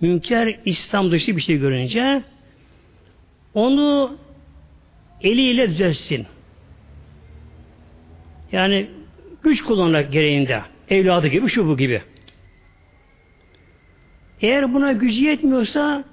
[0.00, 2.22] münker İslam dışı bir şey görünce
[3.54, 4.16] onu
[5.20, 6.26] eliyle düzelsin.
[8.52, 8.86] Yani
[9.42, 10.62] güç kullanarak gereğinde.
[10.88, 12.02] Evladı gibi, şu bu gibi.
[14.40, 16.04] Eğer buna gücü yetmiyorsa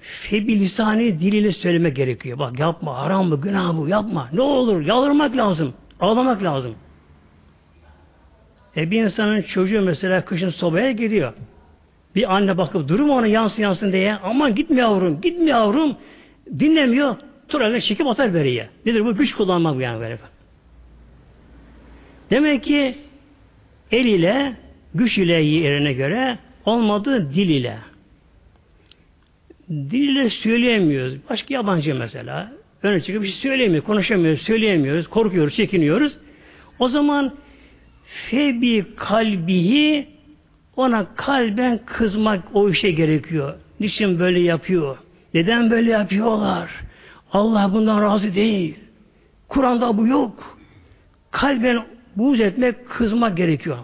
[0.00, 2.38] febi lisani diliyle söylemek gerekiyor.
[2.38, 4.28] Bak yapma, haram mı, günah mı, yapma.
[4.32, 5.74] Ne olur, yalırmak lazım.
[6.00, 6.74] Ağlamak lazım.
[8.76, 11.32] E bir insanın çocuğu mesela kışın sobaya gidiyor.
[12.14, 15.96] Bir anne bakıp durum ona yansın yansın diye aman gitme yavrum, gitme yavrum
[16.58, 17.16] dinlemiyor.
[17.48, 18.68] Turayla çekip atar beriye.
[18.86, 19.16] Nedir bu?
[19.16, 20.18] Güç kullanmak bu yani böyle.
[22.30, 22.94] Demek ki
[23.92, 24.56] el ile
[24.94, 27.78] güç ile yerine göre olmadı dil ile.
[29.70, 31.14] Dil ile söyleyemiyoruz.
[31.30, 32.52] Başka yabancı mesela.
[32.82, 36.12] Öne çıkıp bir şey söyleyemiyor, konuşamıyoruz, söyleyemiyoruz, korkuyoruz, çekiniyoruz.
[36.78, 37.32] O zaman
[38.30, 40.06] febi kalbihi
[40.76, 43.54] ona kalben kızmak o işe gerekiyor.
[43.80, 44.98] Niçin böyle yapıyor?
[45.34, 46.70] Neden böyle yapıyorlar?
[47.32, 48.78] Allah bundan razı değil.
[49.48, 50.58] Kur'an'da bu yok.
[51.30, 51.84] Kalben
[52.16, 53.78] buğz etmek, kızmak gerekiyor.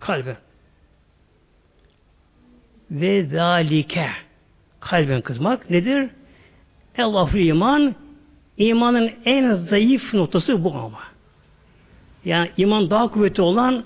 [0.00, 0.36] Kalben.
[2.90, 4.08] Ve zalike
[4.80, 6.10] kalben kızmak nedir?
[6.98, 7.94] Allah'u iman
[8.58, 11.00] imanın en zayıf noktası bu ama.
[12.24, 13.84] Yani iman daha kuvvetli olan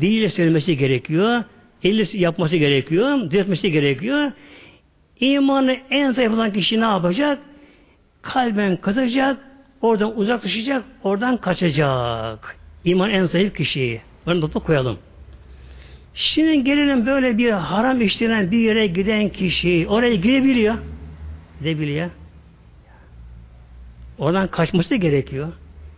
[0.00, 1.44] diliyle söylemesi gerekiyor.
[1.84, 3.30] Elle yapması gerekiyor.
[3.30, 4.32] Düzeltmesi gerekiyor.
[5.22, 7.38] İmanı en zayıf olan kişi ne yapacak?
[8.22, 9.38] Kalben kızacak,
[9.80, 12.56] oradan uzaklaşacak, oradan kaçacak.
[12.84, 14.00] İman en zayıf kişi.
[14.26, 14.98] Bunu da koyalım.
[16.14, 20.74] Şimdi gelelim böyle bir haram işlenen bir yere giden kişi oraya gidebiliyor.
[21.60, 22.10] Gidebiliyor.
[24.18, 25.52] Oradan kaçması gerekiyor.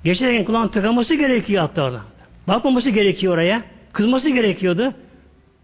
[0.04, 2.00] Geçerken kulağın tıkaması gerekiyor hatta orada.
[2.48, 3.62] Bakmaması gerekiyor oraya.
[3.92, 4.94] Kızması gerekiyordu.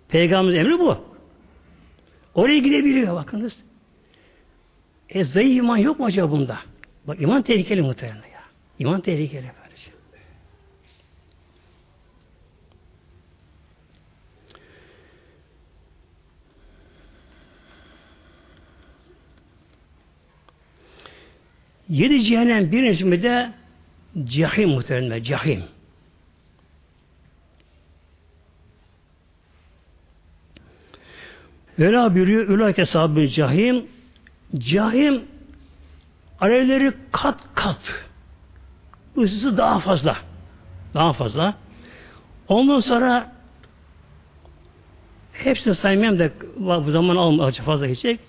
[0.08, 1.09] Peygamberimiz emri bu.
[2.34, 3.52] Oraya gidebiliyor bakınız.
[5.08, 6.58] E zayıf iman yok mu acaba bunda?
[7.06, 8.42] Bak iman tehlikeli muhtemelen ya.
[8.78, 9.50] İman tehlikeli.
[9.62, 9.90] Böylece.
[21.88, 23.52] Yedi cehennem bir ismi de
[24.24, 25.22] cahim muhtemelen.
[25.22, 25.64] Cahim.
[31.80, 32.48] Öyle buyuruyor.
[32.48, 33.86] Ülake sahibi cahim.
[34.58, 35.24] Cahim
[36.40, 38.04] alevleri kat kat.
[39.16, 40.16] Isısı daha fazla.
[40.94, 41.54] Daha fazla.
[42.48, 43.32] Ondan sonra
[45.32, 46.30] hepsini saymayayım da
[46.86, 48.20] bu zaman almayacak fazla geçecek.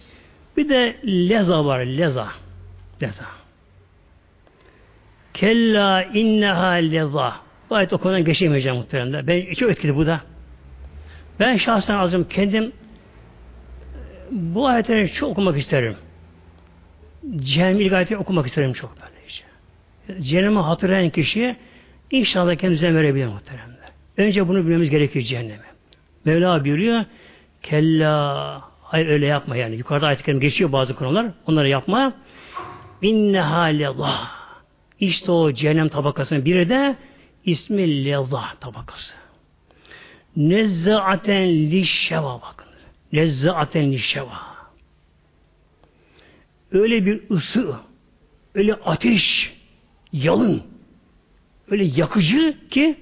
[0.58, 1.80] Bir de leza var.
[1.80, 2.28] Leza.
[3.02, 3.26] Leza.
[5.34, 7.36] Kella inneha leza.
[7.70, 9.28] Bu ayet o konudan geçemeyeceğim muhtemelen.
[9.28, 10.22] Ben çok etkili bu da.
[11.39, 12.72] Ben şahsen azım kendim
[14.32, 15.95] bu ayetleri çok okumak isterim.
[17.36, 19.43] Cehennem ilk ayetleri okumak isterim çok böylece.
[20.29, 21.55] Cehennemi hatırlayan kişi
[22.11, 23.91] inşallah kendisine verebilir muhteremler.
[24.17, 25.65] Önce bunu bilmemiz gerekiyor cehenneme.
[26.25, 27.05] Mevla buyuruyor
[27.63, 29.75] Kella hayır öyle yapma yani.
[29.75, 31.25] Yukarıda ayet geçiyor bazı konular.
[31.47, 32.13] Onları yapma.
[33.01, 34.32] İnne halillah.
[34.99, 36.95] İşte o cehennem tabakasının biri de
[37.45, 39.13] ismi lezza tabakası.
[40.38, 42.70] Nezzaaten lişşeva bakın.
[43.14, 44.41] Lezzaaten lişşeva.
[46.72, 47.76] Öyle bir ısı,
[48.55, 49.53] öyle ateş,
[50.14, 50.64] yalın,
[51.72, 52.95] öyle yakıcı ki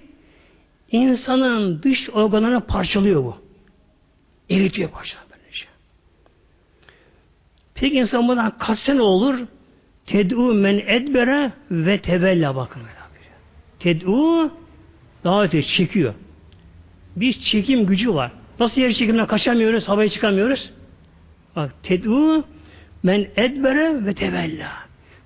[0.91, 3.38] insanın dış organlarını parçalıyor bu.
[4.49, 5.66] Eritiyor parçalıyor böylece.
[7.74, 9.39] Peki insan bundan kaç sene olur?
[10.05, 12.82] Ted'u men edbere ve tevella bakın.
[13.80, 14.51] Ted'u
[15.24, 16.14] daha öte çekiyor.
[17.16, 18.32] Bir çekim gücü var.
[18.60, 20.74] Nasıl yer çekimden kaçamıyoruz, havaya çıkamıyoruz?
[21.55, 22.45] Bak ted'u
[23.03, 24.72] men edbere ve tevella.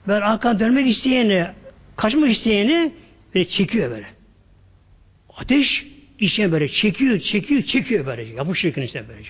[0.07, 1.47] Ben arkadan dönmek isteyeni,
[1.95, 2.93] kaçmak isteyeni
[3.35, 4.07] böyle çekiyor böyle.
[5.37, 5.87] Ateş
[6.19, 8.23] içine böyle çekiyor, çekiyor, çekiyor böyle.
[8.23, 9.21] Yapış şeklinde işte böyle.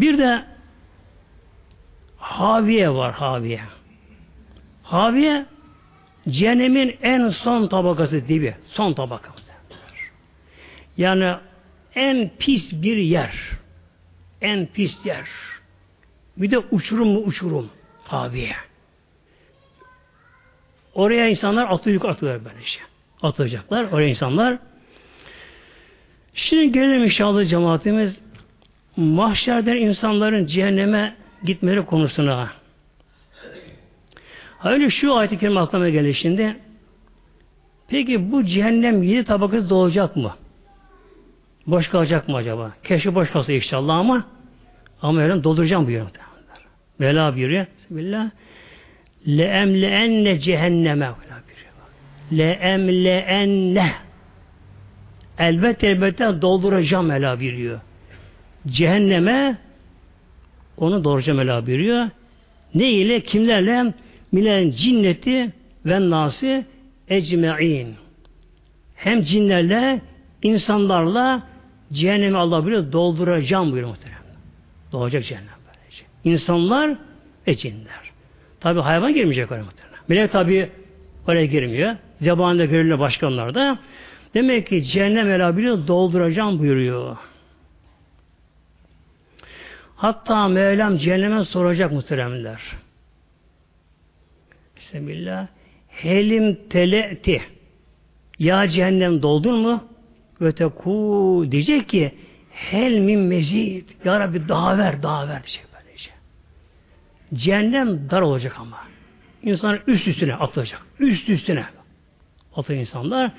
[0.00, 0.44] Bir de
[2.16, 3.60] Haviye var Haviye.
[4.82, 5.46] Haviye
[6.28, 8.54] cehennemin en son tabakası dibi.
[8.66, 9.41] Son tabaka.
[10.96, 11.34] Yani
[11.94, 13.34] en pis bir yer.
[14.40, 15.28] En pis yer.
[16.36, 17.70] Bir de uçurum mu uçurum.
[18.04, 18.56] Haviye.
[20.94, 22.82] Oraya insanlar atı yukarı atıyorlar böyle şey.
[23.22, 23.84] Atılacaklar.
[23.84, 24.58] Oraya insanlar.
[26.34, 28.20] Şimdi gelelim inşallah cemaatimiz
[28.96, 32.50] mahşerden insanların cehenneme gitmeleri konusuna.
[34.64, 36.56] Öyle şu ayet-i kerime aklıma geldi şimdi.
[37.88, 40.34] Peki bu cehennem yedi tabakası doğacak mı?
[41.66, 42.72] Boş kalacak mı acaba?
[42.84, 44.24] Keşke boş kalsa inşallah ama
[45.02, 46.10] ama öyle dolduracağım buyuruyor.
[46.98, 47.66] Mevla buyuruyor.
[47.78, 48.30] Bismillah.
[49.26, 51.10] Leemleenne cehenneme.
[52.32, 53.92] Leemleenne.
[55.38, 57.80] Elbette elbette dolduracağım Mevla buyuruyor.
[58.66, 59.56] Cehenneme
[60.76, 62.08] onu dolduracağım Mevla buyuruyor.
[62.74, 63.20] Ne ile?
[63.20, 63.94] Kimlerle?
[64.32, 65.52] Milen cinneti
[65.86, 66.66] ve nasi
[67.08, 67.94] ecme'in.
[68.94, 70.00] Hem cinlerle,
[70.42, 71.51] insanlarla
[71.92, 74.22] cehennemi Allah buyuruyor, dolduracağım buyuruyor muhtemelen.
[74.92, 76.04] Doğacak cehennem böylece.
[76.24, 76.96] İnsanlar
[77.46, 78.12] ve cinler.
[78.60, 80.00] Tabi hayvan girmeyecek oraya muhtemelen.
[80.08, 80.70] Melek tabi
[81.28, 81.96] oraya girmiyor.
[82.20, 83.78] Zebanında görülüyor başkanlar da.
[84.34, 87.16] Demek ki cehennem Mevla biliyor, dolduracağım buyuruyor.
[89.96, 92.60] Hatta Mevlam cehenneme soracak muhteremler.
[94.76, 95.46] Bismillah.
[95.88, 97.42] Helim tele'ti.
[98.38, 99.91] Ya cehennem doldun mu?
[100.42, 102.12] Ve teku diyecek ki
[102.50, 103.88] hel min mezid.
[104.04, 106.10] Ya Rabbi daha ver, daha ver diyecek böylece.
[107.34, 108.78] Cehennem dar olacak ama.
[109.42, 110.82] İnsanlar üst üstüne atılacak.
[110.98, 111.64] Üst üstüne
[112.56, 113.30] atılacak insanlar.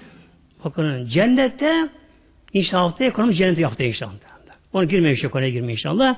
[0.64, 1.90] Bakın cennette
[2.54, 4.34] inşallah haftaya ekonomi cenneti yaptı inşallah.
[4.74, 6.16] Onu girmeyin işte konuya girmeyin inşallah.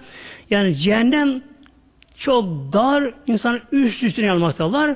[0.49, 1.43] Yani cehennem
[2.17, 4.95] çok dar, insan üst üstüne almaktalar.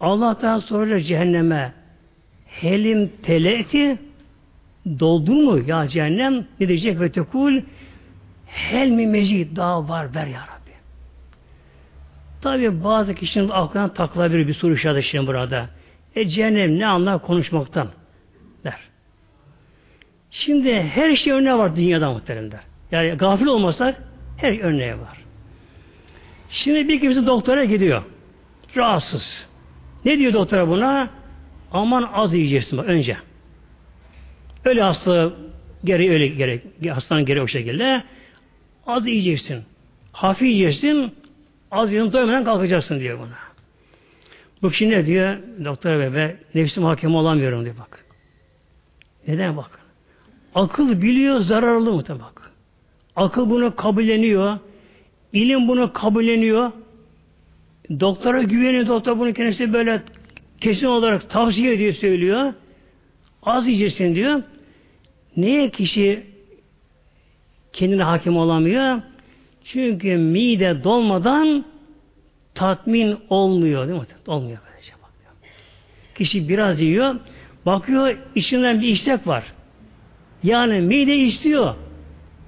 [0.00, 1.72] Allah'tan soracak cehenneme
[2.46, 3.98] helim teleti
[4.98, 7.62] doldun mu ya cehennem ne diyecek ve tekul
[8.46, 10.70] hel mi daha var ver ya Rabbi.
[12.42, 15.66] Tabi bazı kişinin aklına takılabilir bir soru işareti şimdi burada.
[16.16, 17.88] E cehennem ne anlar konuşmaktan
[18.64, 18.78] der.
[20.30, 22.60] Şimdi her şey örneği var dünyada muhteremler.
[22.92, 24.02] Yani gafil olmasak
[24.36, 25.18] her örneği var.
[26.50, 28.02] Şimdi bir kimse doktora gidiyor.
[28.76, 29.46] Rahatsız.
[30.04, 31.08] Ne diyor doktora buna?
[31.72, 33.16] Aman az yiyeceksin bak önce.
[34.64, 35.32] Öyle hasta
[35.84, 38.02] geri öyle gerek hastanın geri o şekilde
[38.86, 39.62] az yiyeceksin.
[40.12, 41.12] Hafif yiyeceksin.
[41.70, 43.38] Az yiyeceksin doymadan kalkacaksın diyor buna.
[44.62, 45.36] Bu kişi ne diyor?
[45.64, 48.04] Doktor bebe nefsim hakim olamıyorum diyor bak.
[49.28, 49.80] Neden bak?
[50.54, 52.52] Akıl biliyor zararlı mı bak.
[53.16, 54.58] Akıl bunu kabulleniyor.
[55.32, 56.72] İlim bunu kabulleniyor.
[58.00, 58.86] Doktora güveniyor.
[58.86, 60.02] Doktor bunu kendisi böyle
[60.60, 62.52] kesin olarak tavsiye ediyor söylüyor.
[63.42, 64.42] Az yiyeceksin diyor.
[65.36, 66.26] Neye kişi
[67.72, 69.00] kendine hakim olamıyor?
[69.64, 71.64] Çünkü mide dolmadan
[72.54, 74.06] tatmin olmuyor değil mi?
[74.26, 75.32] Olmuyor böylece bakıyor.
[76.14, 77.16] Kişi biraz yiyor,
[77.66, 79.44] bakıyor içinden bir istek var.
[80.42, 81.74] Yani mide istiyor.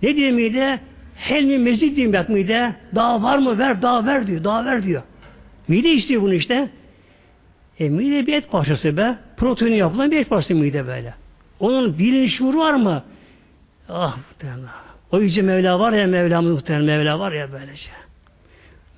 [0.03, 0.81] Ne diyor mide?
[1.15, 2.75] Hel mi mezid diyeyim bak mide.
[2.95, 3.59] Daha var mı?
[3.59, 4.45] Ver, daha ver diyor.
[4.45, 5.03] Daha ver diyor.
[5.69, 6.71] Mide istiyor bunu işte.
[7.79, 9.17] E mide bir et parçası be.
[9.43, 11.15] Proteini yapılan bir et parçası mide böyle.
[11.61, 13.05] Onun bilinç şuuru var mı?
[13.89, 14.69] Ah muhtemelen.
[15.13, 17.91] O yüce Mevla var ya Mevlamız muhtemelen Mevla var ya böylece.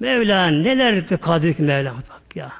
[0.01, 2.53] Mevla neler kadir ki Mevla bak ya.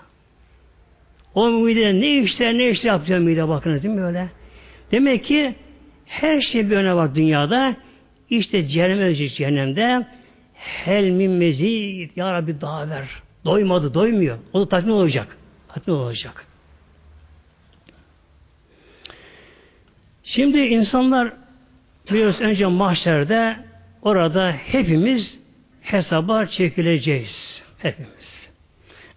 [1.35, 4.29] O mide ne işler ne işler yapacak mide bakın değil mi böyle?
[4.93, 5.55] Demek ki
[6.07, 7.77] her şey bir öne var dünyada.
[8.31, 10.07] İşte cehennem ölecek cehennemde
[10.55, 13.09] hel min mezid ya Rabbi daha ver.
[13.45, 14.39] Doymadı, doymuyor.
[14.53, 15.37] O da tatmin olacak.
[15.69, 16.54] Tatmin olacak.
[20.25, 21.33] Şimdi insanlar
[22.11, 23.57] biliyoruz önce mahşerde
[24.03, 25.39] orada hepimiz
[25.81, 27.63] hesaba çekileceğiz.
[27.79, 28.49] Hepimiz.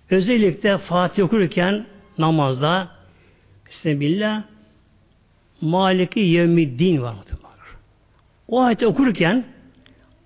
[0.09, 1.85] Özellikle Fatih okurken
[2.17, 2.87] namazda
[3.69, 4.43] Bismillah
[5.61, 7.15] Maliki Yevmiddin var.
[8.47, 9.43] O ayeti okurken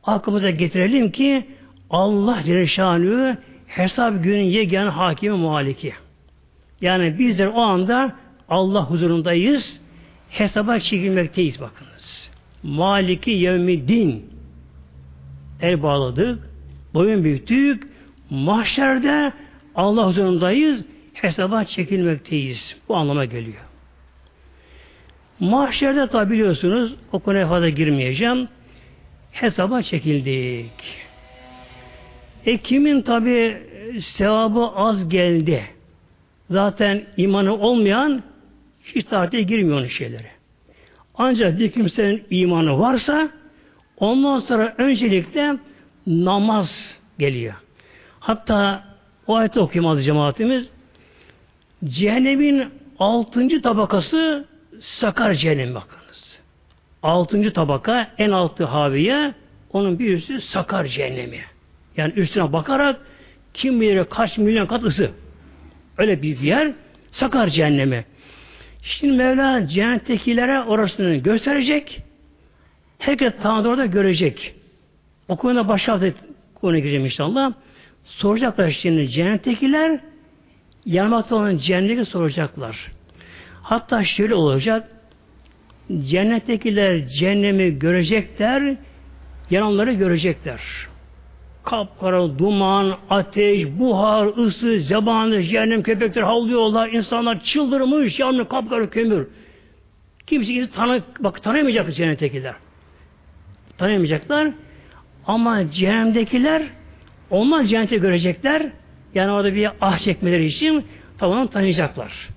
[0.03, 1.45] aklımıza getirelim ki
[1.89, 5.93] Allah Celle hesap günün yegane hakimi maliki.
[6.81, 8.15] Yani bizler o anda
[8.49, 9.81] Allah huzurundayız.
[10.31, 12.29] Hesaba çekilmekteyiz bakınız.
[12.63, 14.25] Maliki yevmi din.
[15.61, 16.39] El bağladık.
[16.93, 17.87] Boyun büyüttük.
[18.29, 19.33] Mahşerde
[19.75, 20.85] Allah huzurundayız.
[21.13, 22.75] Hesaba çekilmekteyiz.
[22.89, 23.61] Bu anlama geliyor.
[25.39, 28.47] Mahşerde tabi biliyorsunuz o konuya fazla girmeyeceğim.
[29.31, 30.71] Hesaba çekildik.
[32.45, 33.57] E kimin tabi
[33.99, 35.63] sevabı az geldi.
[36.49, 38.23] Zaten imanı olmayan
[38.95, 40.27] hiç tarihte girmiyor onun şeyleri.
[41.15, 43.29] Ancak bir kimsenin imanı varsa
[43.97, 45.57] ondan sonra öncelikle
[46.07, 47.53] namaz geliyor.
[48.19, 48.83] Hatta
[49.27, 50.69] o ayeti okuyamaz cemaatimiz.
[51.85, 52.63] Cehennemin
[52.99, 54.45] altıncı tabakası
[54.79, 56.39] sakar cehennem bakınız.
[57.03, 59.33] Altıncı tabaka en altı haviye
[59.73, 61.39] Onun bir üstü sakar cehennemi.
[61.97, 63.01] Yani üstüne bakarak
[63.53, 65.11] kim bilir kaç milyon kat ısı.
[65.97, 66.73] Öyle bir yer
[67.11, 68.05] sakar cehennemi.
[68.81, 72.03] Şimdi Mevla cennettekilere orasını gösterecek.
[72.99, 74.55] Herkes Tanrı orada görecek.
[75.27, 75.99] O konuda başka
[76.55, 77.53] konuya gireceğim inşallah.
[78.03, 79.99] Soracaklar şimdi cennettekiler
[80.85, 82.91] yanmakta olan cenneti soracaklar.
[83.61, 84.87] Hatta şöyle olacak.
[86.01, 88.75] Cennettekiler cehennemi görecekler,
[89.49, 90.61] yananları görecekler.
[91.63, 99.27] Kapkara, duman, ateş, buhar, ısı, zebanı, cehennem köpekler havlıyorlar, insanlar çıldırmış, yanıyor kapkara kömür.
[100.27, 102.55] Kimse tanı, bak tanıyamayacak cennettekiler.
[103.77, 104.51] Tanıyamayacaklar.
[105.27, 106.63] Ama cehennemdekiler
[107.29, 108.71] onlar cenneti görecekler.
[109.15, 110.85] Yani orada bir ah çekmeleri için
[111.17, 112.29] tamam tanıyacaklar.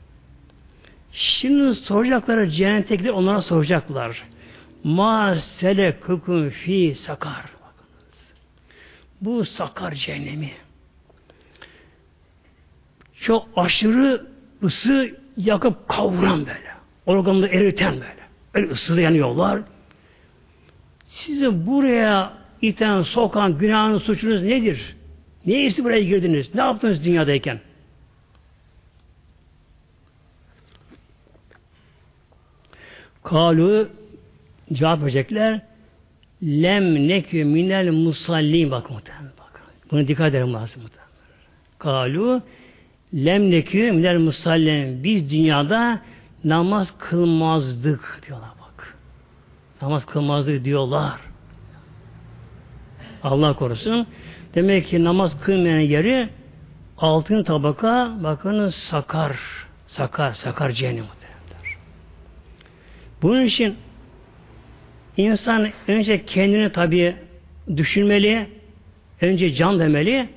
[1.12, 4.22] Şimdi soracakları cennettekiler onlara soracaklar.
[4.85, 7.54] Ma selekukum fi sakar.
[9.21, 10.53] Bu sakar cehennemi.
[13.21, 14.27] Çok aşırı
[14.62, 16.75] ısı yakıp kavuran böyle.
[17.07, 18.25] Organını eriten böyle.
[18.55, 19.61] Öyle ısılı yanıyorlar.
[21.07, 24.97] Sizi buraya iten, sokan, günahın, suçunuz nedir?
[25.47, 26.55] Niye ise buraya girdiniz?
[26.55, 27.61] Ne yaptınız dünyadayken?
[33.25, 33.89] Kalu
[34.73, 35.61] cevap verecekler.
[36.43, 39.62] Lem nekü minel musallim bak muhtemelen bak.
[39.91, 41.11] Buna dikkat edelim lazım muhtemelen.
[41.78, 42.43] Kalu
[43.14, 46.01] lem nekü minel musallim biz dünyada
[46.45, 48.97] namaz kılmazdık diyorlar bak.
[49.82, 51.20] Namaz kılmazdık diyorlar.
[53.22, 54.07] Allah korusun.
[54.55, 56.28] Demek ki namaz kılmayan yeri
[56.99, 59.37] altın tabaka bakın sakar.
[59.87, 61.05] Sakar, sakar cehennem.
[63.22, 63.76] Bunun için
[65.17, 67.17] insan önce kendini tabi
[67.77, 68.49] düşünmeli,
[69.21, 70.29] önce can demeli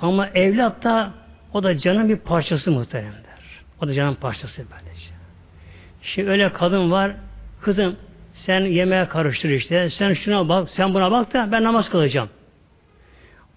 [0.00, 1.12] ama evlat da
[1.52, 3.24] o da canın bir parçası muhteremdir.
[3.82, 5.10] O da canın parçası böylece.
[6.02, 7.12] Şimdi öyle kadın var,
[7.60, 7.96] kızım
[8.34, 12.28] sen yemeğe karıştır işte, sen şuna bak, sen buna bak da ben namaz kılacağım.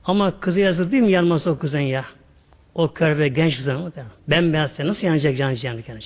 [0.06, 2.06] Ama kızı yazık değil mi yanması o kızın ya?
[2.76, 4.12] O kör ve genç kızın muhtemelen.
[4.28, 6.00] Ben beyaz nasıl yanacak canı canı canı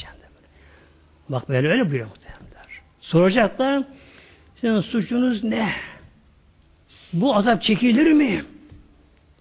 [1.30, 2.82] Bak böyle öyle buyuruyor muhtemelenler.
[3.02, 3.84] Soracaklar
[4.62, 5.74] sizin suçunuz ne?
[7.14, 8.46] Bu azap çekilir mi?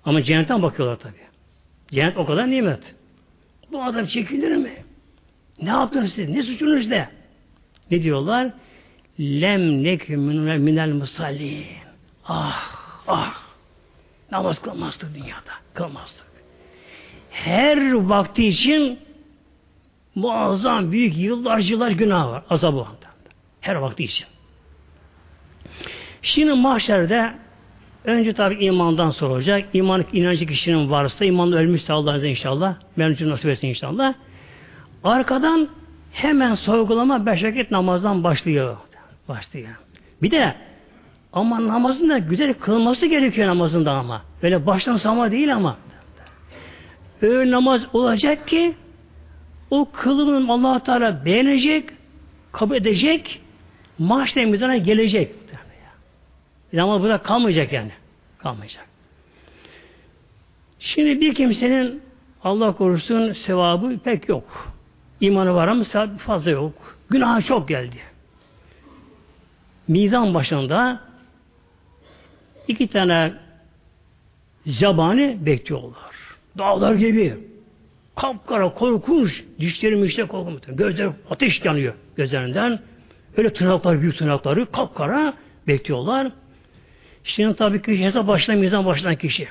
[0.04, 1.14] Ama cennetten bakıyorlar tabi.
[1.90, 2.94] Cennet o kadar nimet.
[3.72, 4.72] Bu azap çekilir mi?
[5.62, 6.28] Ne yaptınız siz?
[6.28, 7.08] Ne suçunuz ne?
[7.90, 8.52] Ne diyorlar?
[9.20, 11.64] Lem nekü minel musallin.
[12.24, 13.42] Ah, ah.
[14.32, 15.52] Namaz kılmazdık dünyada.
[15.74, 16.26] Kılmazdık.
[17.30, 18.98] Her vakti için
[20.14, 22.42] muazzam, büyük, yıllarca yıllar günah var.
[22.50, 22.86] Azabı
[23.60, 24.26] Her vakti için.
[26.22, 27.32] Şimdi mahşerde
[28.04, 29.64] önce tabi imandan sorulacak.
[29.72, 32.74] İman inancı kişinin varsa, imanla ölmüşse Allah'ın inşallah.
[32.96, 34.14] Mevcut nasip etsin inşallah.
[35.04, 35.68] Arkadan
[36.12, 38.76] hemen sorgulama beş vakit namazdan başlıyor.
[39.28, 39.68] Başlıyor.
[40.22, 40.54] Bir de
[41.32, 44.22] ama namazın da güzel kılması gerekiyor namazında ama.
[44.42, 45.76] Böyle baştan sama değil ama.
[47.22, 48.74] Öyle namaz olacak ki
[49.70, 51.88] o kılımın allah Teala beğenecek,
[52.52, 53.40] kabul edecek,
[53.98, 55.39] maaşla mizana gelecek.
[56.78, 57.90] Ama bu da kalmayacak yani.
[58.38, 58.86] Kalmayacak.
[60.78, 62.02] Şimdi bir kimsenin
[62.44, 64.72] Allah korusun sevabı pek yok.
[65.20, 66.98] İmanı var ama sevabı fazla yok.
[67.10, 67.96] Günah çok geldi.
[69.88, 71.00] Mizan başında
[72.68, 73.32] iki tane
[74.66, 76.10] zabani bekliyorlar.
[76.58, 77.36] Dağlar gibi.
[78.16, 79.44] Kapkara, korkunç.
[79.58, 80.62] Dişleri mişte korkunç.
[80.68, 82.80] Gözler ateş yanıyor gözlerinden.
[83.36, 85.34] Öyle tırnaklar, büyük tırnakları kapkara
[85.66, 86.32] bekliyorlar.
[87.24, 89.48] Şimdi tabii ki hesap başlayan, mizan başlayan kişi.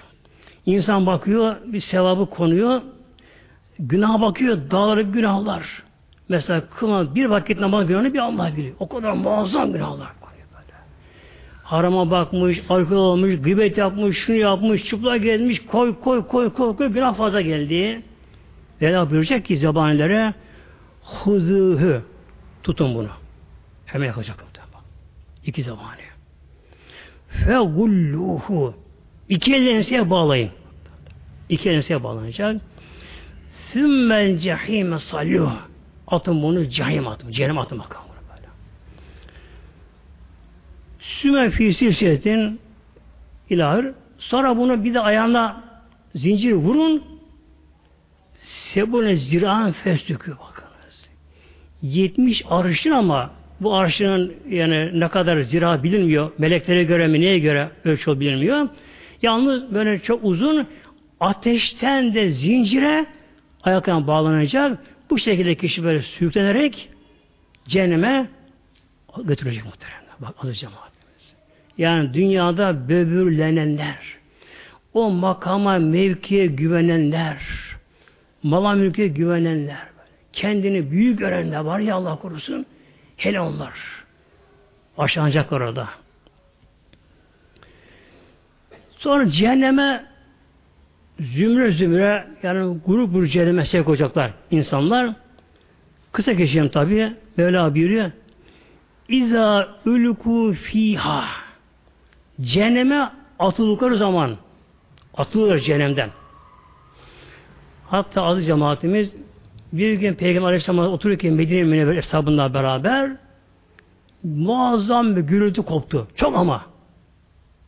[0.65, 2.81] İnsan bakıyor, bir sevabı konuyor.
[3.79, 5.83] Günah bakıyor, dağları günahlar.
[6.29, 8.75] Mesela kılan bir vakit namaz günahını bir Allah biliyor.
[8.79, 10.77] O kadar muazzam günahlar konuyor böyle.
[11.63, 16.87] Harama bakmış, alkol olmuş, gıybet yapmış, şunu yapmış, çıplak gelmiş, koy koy koy koy koy
[16.87, 18.01] günah fazla geldi.
[18.81, 20.33] Vela buyuracak ki zabanilere
[21.03, 22.01] huzûhü
[22.63, 23.09] tutun bunu.
[23.85, 24.49] Hemen yakacak.
[25.45, 26.08] İki zamanı.
[27.29, 28.73] Fe gulluhu
[29.29, 30.49] iki elinize bağlayın.
[31.49, 32.61] İki elinize bağlanacak.
[33.71, 35.53] Sümmel cehime salluh.
[36.07, 37.31] Atın bunu cehim atın.
[37.31, 38.09] Cehennem atın bakalım.
[40.99, 42.59] Sümme fi silsiletin
[43.49, 43.85] ilahir.
[44.17, 45.63] Sonra bunu bir de ayağına
[46.15, 47.03] zincir vurun.
[48.39, 51.09] Sebune ziraan festükü bakınız.
[51.81, 56.31] 70 arışın ama bu arşının yani ne kadar zira bilinmiyor.
[56.37, 58.69] Meleklere göre mi neye göre ölçü bilinmiyor.
[59.21, 60.67] Yalnız böyle çok uzun
[61.19, 63.05] ateşten de zincire
[63.63, 64.79] ayaklarına bağlanacak.
[65.09, 66.89] Bu şekilde kişi böyle sürüklenerek
[67.67, 68.27] cehenneme
[69.23, 69.99] götürecek muhtemelen.
[70.19, 71.35] Bak adı cemaatimiz.
[71.77, 73.97] Yani dünyada böbürlenenler,
[74.93, 77.37] o makama, mevkiye güvenenler,
[78.43, 79.87] mala mülke güvenenler,
[80.33, 82.65] kendini büyük görenler var ya Allah korusun,
[83.19, 83.73] hele onlar.
[84.97, 85.89] Aşağınacak orada.
[88.97, 90.05] Sonra cehenneme
[91.19, 95.13] zümre zümre yani grup grup cehenneme sevk olacaklar insanlar.
[96.11, 97.13] Kısa geçeceğim tabi.
[97.37, 98.11] Mevla buyuruyor.
[99.09, 101.25] İza ülku fiha
[102.41, 104.37] Cehenneme atıldıkları zaman
[105.17, 106.09] atılır cehennemden.
[107.87, 109.15] Hatta aziz cemaatimiz
[109.73, 113.11] bir gün Peygamber Aleyhisselam otururken Medine Münevver hesabında beraber
[114.23, 116.07] muazzam bir gürültü koptu.
[116.15, 116.65] Çok ama.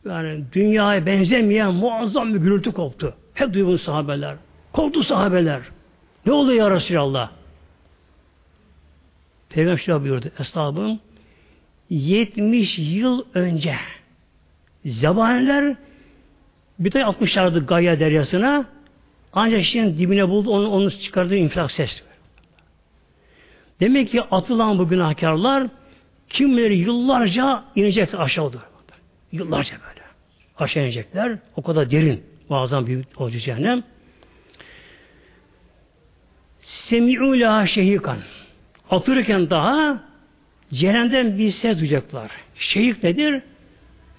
[0.08, 3.14] Yani dünyaya benzemeyen muazzam bir gürültü koptu.
[3.34, 4.36] Hep duygun sahabeler.
[4.72, 5.62] Korktu sahabeler.
[6.26, 7.30] Ne oldu ya Resulallah?
[9.50, 10.26] Peygamber şöyle buyurdu.
[10.38, 10.98] Estağfurullah.
[11.90, 13.76] 70 yıl önce
[14.84, 15.76] Zabaniler
[16.78, 18.64] bir tane atmışlardı Gaya deryasına
[19.32, 22.02] ancak şimdi dibine buldu onu, onu çıkardığı infilak ses.
[23.80, 25.68] Demek ki atılan bu günahkarlar
[26.28, 28.62] kimleri yıllarca inecekler aşağı doğru.
[29.32, 30.00] Yıllarca böyle.
[30.58, 31.38] Aşağı inecekler.
[31.56, 32.22] O kadar derin.
[32.48, 33.82] Muazzam büyük olacak cehennem.
[36.60, 38.18] Semi'u la şehikan.
[38.90, 40.04] Atırken daha
[40.72, 42.30] cehennemden bir ses duyacaklar.
[42.54, 43.42] Şehik nedir?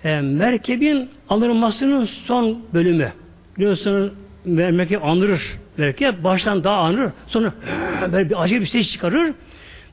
[0.03, 3.13] E, merkebin alınmasının son bölümü.
[3.57, 4.11] Biliyorsunuz
[4.45, 5.57] merkep anırır.
[5.77, 7.11] Merkep baştan daha anır.
[7.27, 7.53] Sonra
[8.11, 9.33] böyle bir acayip bir ses çıkarır.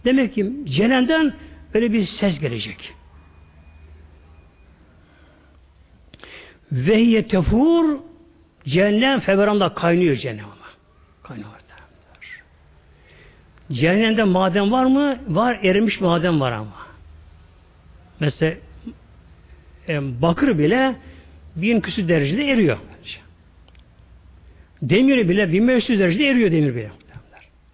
[0.05, 1.35] Demek ki cehennemden
[1.75, 2.95] böyle bir ses gelecek.
[6.73, 7.99] Vehye tefur
[8.65, 10.55] cehennem feveranda kaynıyor cehennem ama.
[11.23, 11.61] Kaynıyor.
[13.73, 15.19] Cehennemde maden var mı?
[15.29, 15.59] Var.
[15.63, 16.87] Erimiş maden var ama.
[18.21, 18.55] Mesela
[19.89, 20.97] e, bakır bile
[21.57, 22.79] bin küsür derecede eriyor.
[24.83, 26.91] Demir bile 1500 derecede eriyor demir bile.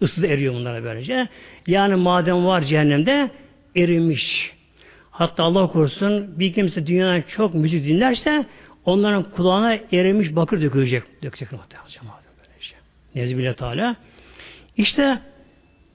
[0.01, 1.27] Isıda eriyor bunlara böylece.
[1.67, 3.31] Yani maden var cehennemde
[3.75, 4.53] erimiş.
[5.11, 8.45] Hatta Allah korusun bir kimse dünyadan çok müzik dinlerse
[8.85, 11.03] onların kulağına erimiş bakır dökülecek.
[11.23, 11.87] Dökecek muhtemelen.
[13.15, 13.95] Nevzi bile Teala.
[14.77, 15.19] İşte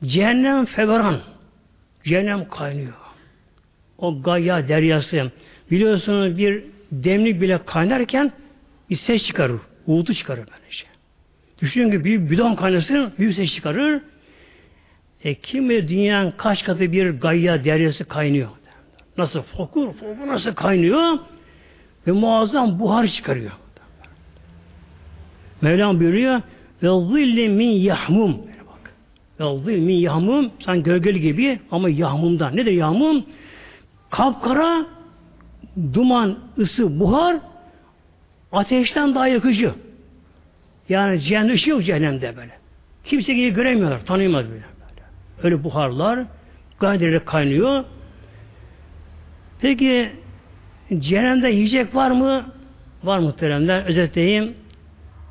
[0.04, 1.20] cehennem feveran.
[2.04, 2.92] Cehennem kaynıyor.
[3.98, 5.30] O gaya deryası.
[5.70, 8.32] Biliyorsunuz bir demlik bile kaynarken
[8.90, 9.60] bir ses çıkarır.
[9.86, 10.91] Uğultu çıkarır böylece.
[11.62, 14.02] Düşünün ki bir bidon kaynasın, büyük ses çıkarır.
[15.24, 18.48] E kim bilir dünyanın kaç katı bir gayya deryası kaynıyor.
[19.18, 21.18] Nasıl fokur, fokur nasıl kaynıyor?
[22.06, 23.52] Ve muazzam buhar çıkarıyor.
[25.60, 26.40] Mevlam buyuruyor
[26.82, 28.38] ve zilli min yahmum
[28.68, 28.94] bak.
[29.40, 32.56] Ve zilli min yahmum sen gölgeli gibi ama yahmumdan.
[32.56, 33.24] Nedir yahmum?
[34.10, 34.86] Kapkara
[35.92, 37.36] duman, ısı, buhar
[38.52, 39.74] ateşten daha yakıcı.
[40.89, 42.53] Yani cehennem ışığı yok cehennemde böyle.
[43.05, 44.62] Kimse gibi göremiyorlar, tanıyamaz böyle.
[45.43, 46.24] Öyle buharlar
[46.80, 47.85] gayet kaynıyor.
[49.61, 50.12] Peki
[50.99, 52.47] cehennemde yiyecek var mı?
[53.05, 53.85] Var muhteremler.
[53.85, 54.55] Özetleyeyim.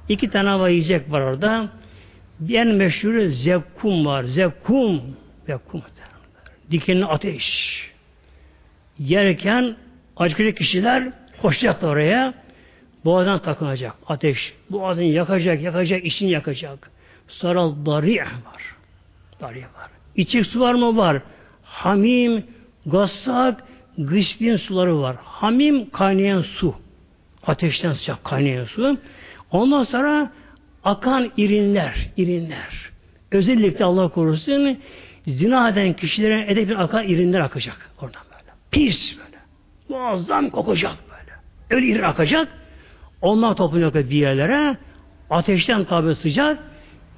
[0.10, 1.70] İki tane var yiyecek var orada.
[2.40, 4.24] Bir en meşhuru zevkum var.
[4.24, 5.02] Zevkum.
[5.46, 5.82] Zevkum.
[6.72, 7.92] Dikenli ateş.
[9.00, 9.76] Yerken
[10.18, 11.04] acıkacak kişiler
[11.42, 12.34] koşacaklar oraya.
[13.06, 14.54] Boğazdan takılacak ateş.
[14.70, 16.92] Boğazını yakacak, yakacak, içini yakacak.
[17.28, 18.76] Sonra darih var.
[19.42, 19.90] Darih var.
[20.16, 20.98] İçik su var mı?
[20.98, 21.22] Var.
[21.64, 22.44] Hamim,
[22.86, 23.64] gassak,
[23.98, 25.16] gıslin suları var.
[25.24, 26.76] Hamim kaynayan su.
[27.48, 28.98] Ateşten sıcak kaynayan su.
[29.52, 30.32] Ondan sonra
[30.84, 32.92] akan irinler, irinler.
[33.32, 34.78] Özellikle Allah korusun
[35.28, 38.52] zina eden kişilere edep akan irinler akacak oradan böyle.
[38.72, 39.38] Pis böyle.
[39.90, 41.32] Muazzam kokacak böyle.
[41.70, 42.61] Öyle irin akacak.
[43.22, 44.78] Onlar toplanacak bir yerlere.
[45.30, 46.60] Ateşten tabi sıcak.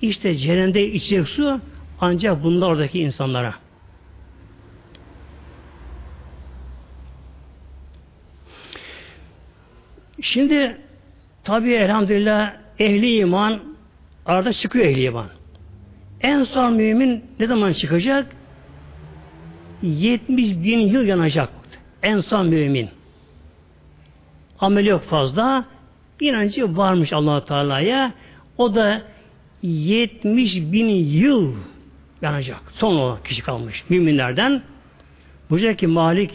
[0.01, 1.59] İşte cehennemde içecek su
[1.99, 3.53] ancak bunlar oradaki insanlara.
[10.21, 10.77] Şimdi
[11.43, 13.59] tabi elhamdülillah ehli iman
[14.25, 15.27] arada çıkıyor ehli iman.
[16.21, 18.35] En son mümin ne zaman çıkacak?
[19.81, 21.49] 70 bin yıl yanacak.
[22.03, 22.89] En son mümin.
[24.59, 25.65] Amel yok fazla.
[26.23, 28.13] İnancı varmış allah Teala'ya.
[28.57, 29.01] O da
[29.61, 31.55] 70 bin yıl
[32.21, 32.61] yanacak.
[32.73, 34.63] Son olan kişi kalmış müminlerden.
[35.49, 36.31] Buyuracak ki Malik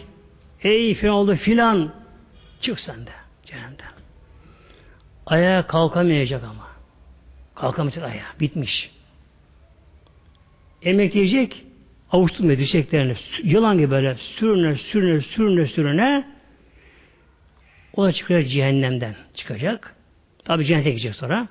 [0.62, 1.92] ey filan oldu filan
[2.60, 3.10] çık sen de
[3.44, 3.86] cehennemden.
[5.26, 6.68] Ayağa kalkamayacak ama.
[7.54, 8.40] Kalkamayacak ayağa.
[8.40, 8.90] Bitmiş.
[10.82, 11.64] Emekleyecek
[12.12, 13.16] avuçturmuyor dirseklerini.
[13.42, 16.37] Yılan gibi böyle sürüne sürüne sürüne sürüne
[17.96, 19.94] o da çıkacak cehennemden çıkacak.
[20.44, 21.48] Tabi cennete gidecek sonra.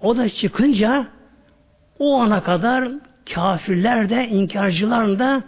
[0.00, 1.06] O da çıkınca
[1.98, 2.88] o ana kadar
[3.34, 5.42] kafirler de inkarcılar da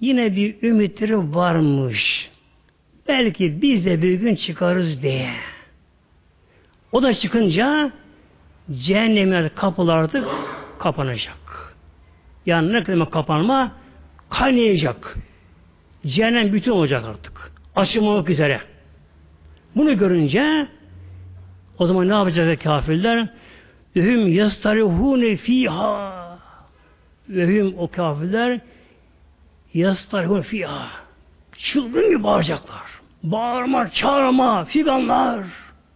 [0.00, 2.30] yine bir ümitleri varmış.
[3.08, 5.30] Belki biz de bir gün çıkarız diye.
[6.92, 7.92] O da çıkınca
[8.72, 10.24] cehennemin kapıları artık
[10.78, 11.74] kapanacak.
[12.46, 13.72] Yani ne kadar kapanma
[14.30, 15.16] kaynayacak.
[16.06, 17.52] Cehennem bütün olacak artık.
[17.78, 18.60] Açılmamak üzere.
[19.76, 20.66] Bunu görünce
[21.78, 23.28] o zaman ne yapacak kafirler?
[23.94, 26.38] Ühüm yastarihune fiha
[27.28, 28.60] Ühüm o kafirler
[29.74, 30.88] yastarihune fiha
[31.58, 32.82] Çılgın gibi bağıracaklar.
[33.22, 35.44] Bağırma, çağırma, figanlar,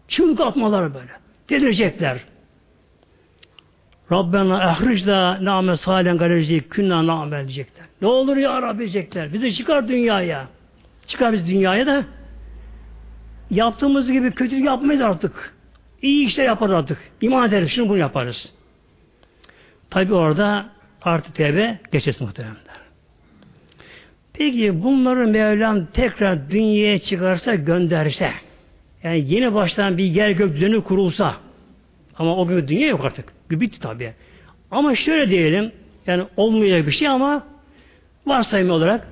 [0.08, 1.12] çığlık atmalar böyle.
[1.50, 2.20] Delirecekler.
[4.12, 7.86] Rabbena ehricda nâme sâlen galerici künna nâme diyecekler.
[8.02, 9.32] Ne olur ya Rabbi diyecekler.
[9.32, 10.46] Bizi çıkar dünyaya.
[11.12, 12.04] Çıkar biz dünyaya da
[13.50, 15.54] yaptığımız gibi kötülük yapmayız artık.
[16.02, 16.98] İyi işler yaparız artık.
[17.20, 17.70] İman ederiz.
[17.70, 18.54] Şunu bunu yaparız.
[19.90, 20.66] Tabi orada
[21.02, 22.56] artık tevbe geçesin muhteremler.
[24.32, 28.32] Peki bunları Mevlam tekrar dünyaya çıkarsa gönderse
[29.02, 31.36] yani yeni baştan bir yer gök düzeni kurulsa
[32.18, 33.32] ama o gün dünya yok artık.
[33.50, 34.12] Bitti tabi.
[34.70, 35.72] Ama şöyle diyelim
[36.06, 37.46] yani olmayacak bir şey ama
[38.26, 39.11] varsayım olarak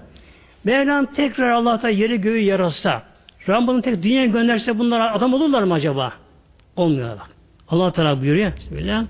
[0.64, 3.02] Mevlam tekrar Allah'ta yeri göğü yaratsa
[3.48, 6.12] Rabbim tek dünyaya gönderse bunlar adam olurlar mı acaba?
[6.76, 7.30] Olmuyor bak.
[7.68, 8.56] Allah Teala buyuruyor.
[8.56, 9.04] Bismillah.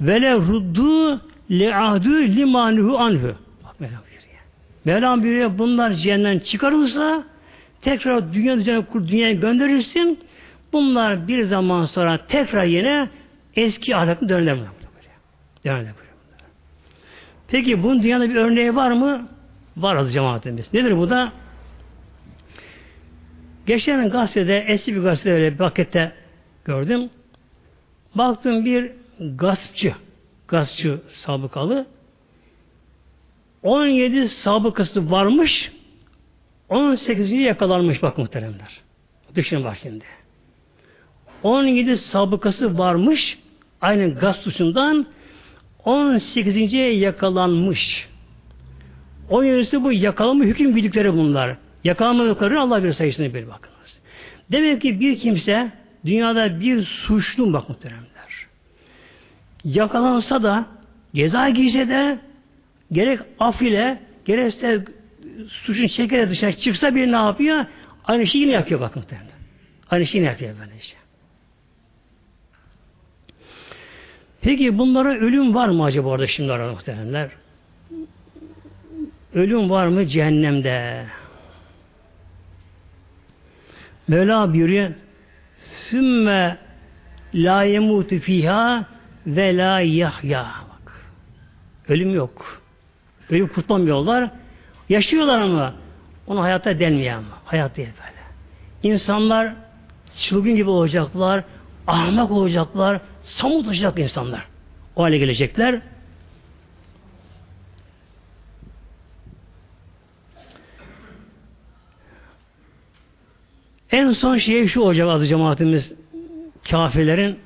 [0.00, 1.20] Vele ruddu
[1.50, 3.34] le'ahdu limanuhu anhu.
[3.64, 4.42] Bak Mevlam buyuruyor.
[4.84, 7.24] Mevlam buyuruyor bunlar cehennemden çıkarılırsa
[7.82, 10.18] tekrar dünya düzeni kur dünyaya gönderirsin.
[10.72, 13.08] Bunlar bir zaman sonra tekrar yine
[13.56, 14.56] eski ahlakına dönerler.
[15.64, 15.92] Dönerler.
[17.48, 19.28] Peki bunun dünyada bir örneği var mı?
[19.76, 20.74] Var adı cemaatimiz.
[20.74, 21.32] Nedir bu da?
[23.66, 26.12] Geçen gazetede, eski bir gazetede öyle bir pakette
[26.64, 27.10] gördüm.
[28.14, 29.94] Baktım bir gaspçı,
[30.48, 31.86] gaspçı sabıkalı
[33.62, 35.72] 17 sabıkası varmış
[36.68, 37.32] 18.
[37.32, 38.80] yakalanmış bak muhteremler.
[39.34, 40.04] Düşünün bak şimdi.
[41.42, 43.38] 17 sabıkası varmış
[43.80, 45.06] aynı gaz suçundan
[45.84, 46.72] 18.
[46.74, 48.08] yakalanmış.
[49.30, 51.56] 17'si bu yakalanma hüküm bildikleri bunlar.
[51.84, 53.98] Yakalanmadıkları Allah bir sayısını bir bakınız.
[54.52, 55.72] Demek ki bir kimse
[56.04, 58.46] dünyada bir suçlu bak muhteremler.
[59.64, 60.66] Yakalansa da
[61.14, 62.18] ceza giyse de
[62.92, 64.84] gerek af ile gerekse
[65.48, 67.64] suçun çekerek dışarı çıksa bir ne yapıyor?
[68.04, 69.34] Aynı şeyi yine yapıyor bak muhteremler.
[69.90, 70.96] Aynı şeyi yapıyor böyle işte.
[74.40, 77.30] Peki bunlara ölüm var mı acaba orada şimdi arada muhteremler?
[79.34, 81.04] Ölüm var mı cehennemde?
[84.08, 84.90] Mevla buyuruyor
[85.72, 86.56] Sümme
[87.34, 88.84] la yemutu fiha
[89.26, 90.46] ve la yahya.
[90.70, 90.92] Bak.
[91.88, 92.62] Ölüm yok.
[93.30, 94.30] Ölüm kurtlamıyorlar.
[94.88, 95.74] Yaşıyorlar ama
[96.26, 97.38] ona hayata denmiyor ama.
[97.44, 98.94] Hayat değil böyle.
[98.94, 99.54] İnsanlar
[100.16, 101.44] çılgın gibi olacaklar,
[101.86, 104.46] ahmak olacaklar, samut olacak insanlar.
[104.96, 105.80] O hale gelecekler.
[113.94, 115.92] En son şey şu olacak azı cemaatimiz
[116.70, 117.38] kafirlerin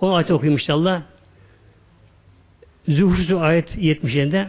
[0.00, 1.02] o ayet okuyayım inşallah.
[2.88, 4.46] Zuhrusu ayet 70'inde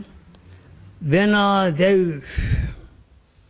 [1.02, 2.22] Vena dev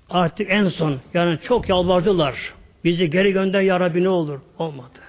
[0.09, 2.53] artık en son yani çok yalvardılar.
[2.83, 4.39] Bizi geri gönder ya Rabbi ne olur?
[4.57, 4.99] Olmadı.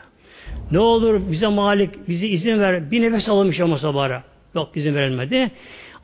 [0.71, 2.91] Ne olur bize malik, bizi izin ver.
[2.91, 4.23] Bir nefes alınmış ama sabara.
[4.55, 5.51] Yok izin verilmedi.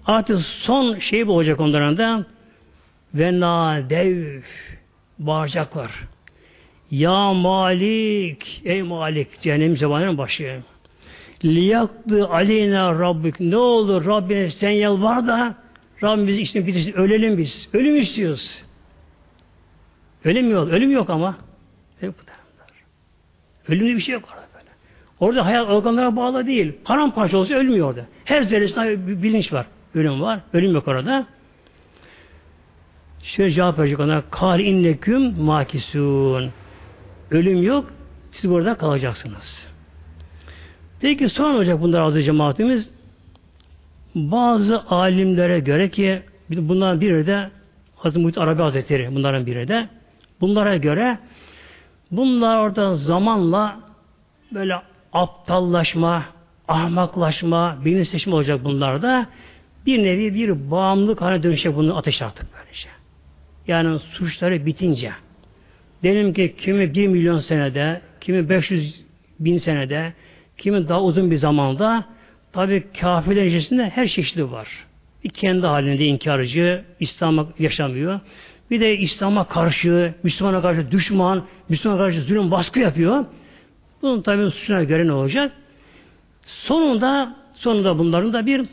[0.06, 2.24] Artık son şey bu olacak onların da.
[3.14, 4.40] Ve nadev
[5.18, 6.15] bağıracaklar.
[6.91, 10.62] Ya Malik, ey Malik, cehennem zamanının başı.
[11.45, 13.41] Liyaktı aleyna Rabbik.
[13.41, 15.55] Ne olur Rabbine sen yalvar da
[16.03, 16.93] Rabbim bizi işte bitirsin.
[16.93, 17.68] Ölelim biz.
[17.72, 18.62] Ölüm istiyoruz.
[20.24, 20.68] Ölüm yok.
[20.68, 21.37] Ölüm yok ama.
[22.03, 22.12] Bu
[23.68, 24.70] Ölümde bir şey yok orada böyle.
[25.20, 26.72] Orada hayat organlara bağlı değil.
[26.84, 28.07] Paramparça olsa ölmüyor orada.
[28.24, 29.66] Her zerresinde bir bilinç var.
[29.95, 30.41] Ölüm var.
[30.53, 31.26] Ölüm yok orada.
[33.22, 34.22] Şöyle cevap verecek ona.
[34.30, 36.51] Kal inneküm makisun.
[37.30, 37.92] Ölüm yok.
[38.32, 39.68] Siz burada kalacaksınız.
[41.00, 42.90] Peki sonra olacak bunlar azı cemaatimiz
[44.14, 47.50] bazı alimlere göre ki bundan biri de
[47.96, 49.88] Hazreti Muhit Arabi Hazretleri bunların biri de.
[50.40, 51.18] Bunlara göre
[52.10, 53.80] bunlar orada zamanla
[54.54, 54.74] böyle
[55.12, 56.24] aptallaşma,
[56.68, 59.26] ahmaklaşma, bilinçleşme olacak bunlarda.
[59.86, 62.88] Bir nevi bir bağımlılık haline dönüşecek bunu ateş artık böylece.
[63.66, 65.12] Yani suçları bitince.
[66.03, 69.05] Diyelim ki kimi bir milyon senede, kimi 500
[69.40, 70.12] bin senede,
[70.59, 72.05] kimi daha uzun bir zamanda
[72.53, 74.68] tabi kafirlerin içerisinde her çeşidi var.
[75.24, 78.20] Bir kendi halinde inkarcı, İslam'a yaşamıyor.
[78.70, 83.24] Bir de İslam'a karşı, Müslümana karşı düşman, Müslümana karşı zulüm baskı yapıyor.
[84.03, 85.53] Bunun tabi suçuna göre ne olacak?
[86.47, 88.66] Sonunda sonunda bunların da bir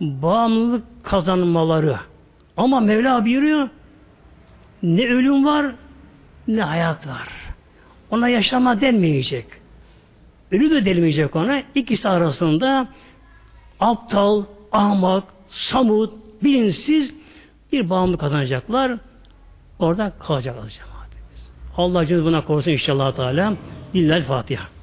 [0.00, 1.96] bağımlılık kazanmaları.
[2.56, 3.68] Ama Mevla buyuruyor
[4.82, 5.66] ne ölüm var
[6.48, 7.28] ne hayat var.
[8.10, 9.46] Ona yaşama denmeyecek.
[10.52, 11.62] Ölü de denmeyecek ona.
[11.74, 12.88] İkisi arasında
[13.80, 16.12] aptal, ahmak, samut,
[16.42, 17.14] bilinçsiz
[17.72, 18.92] bir bağımlılık kazanacaklar.
[19.78, 21.50] Orada kalacak cemaatimiz.
[21.76, 23.54] Allah Celle buna korusun inşallah Teala.
[23.94, 24.79] Lillahi Fatiha.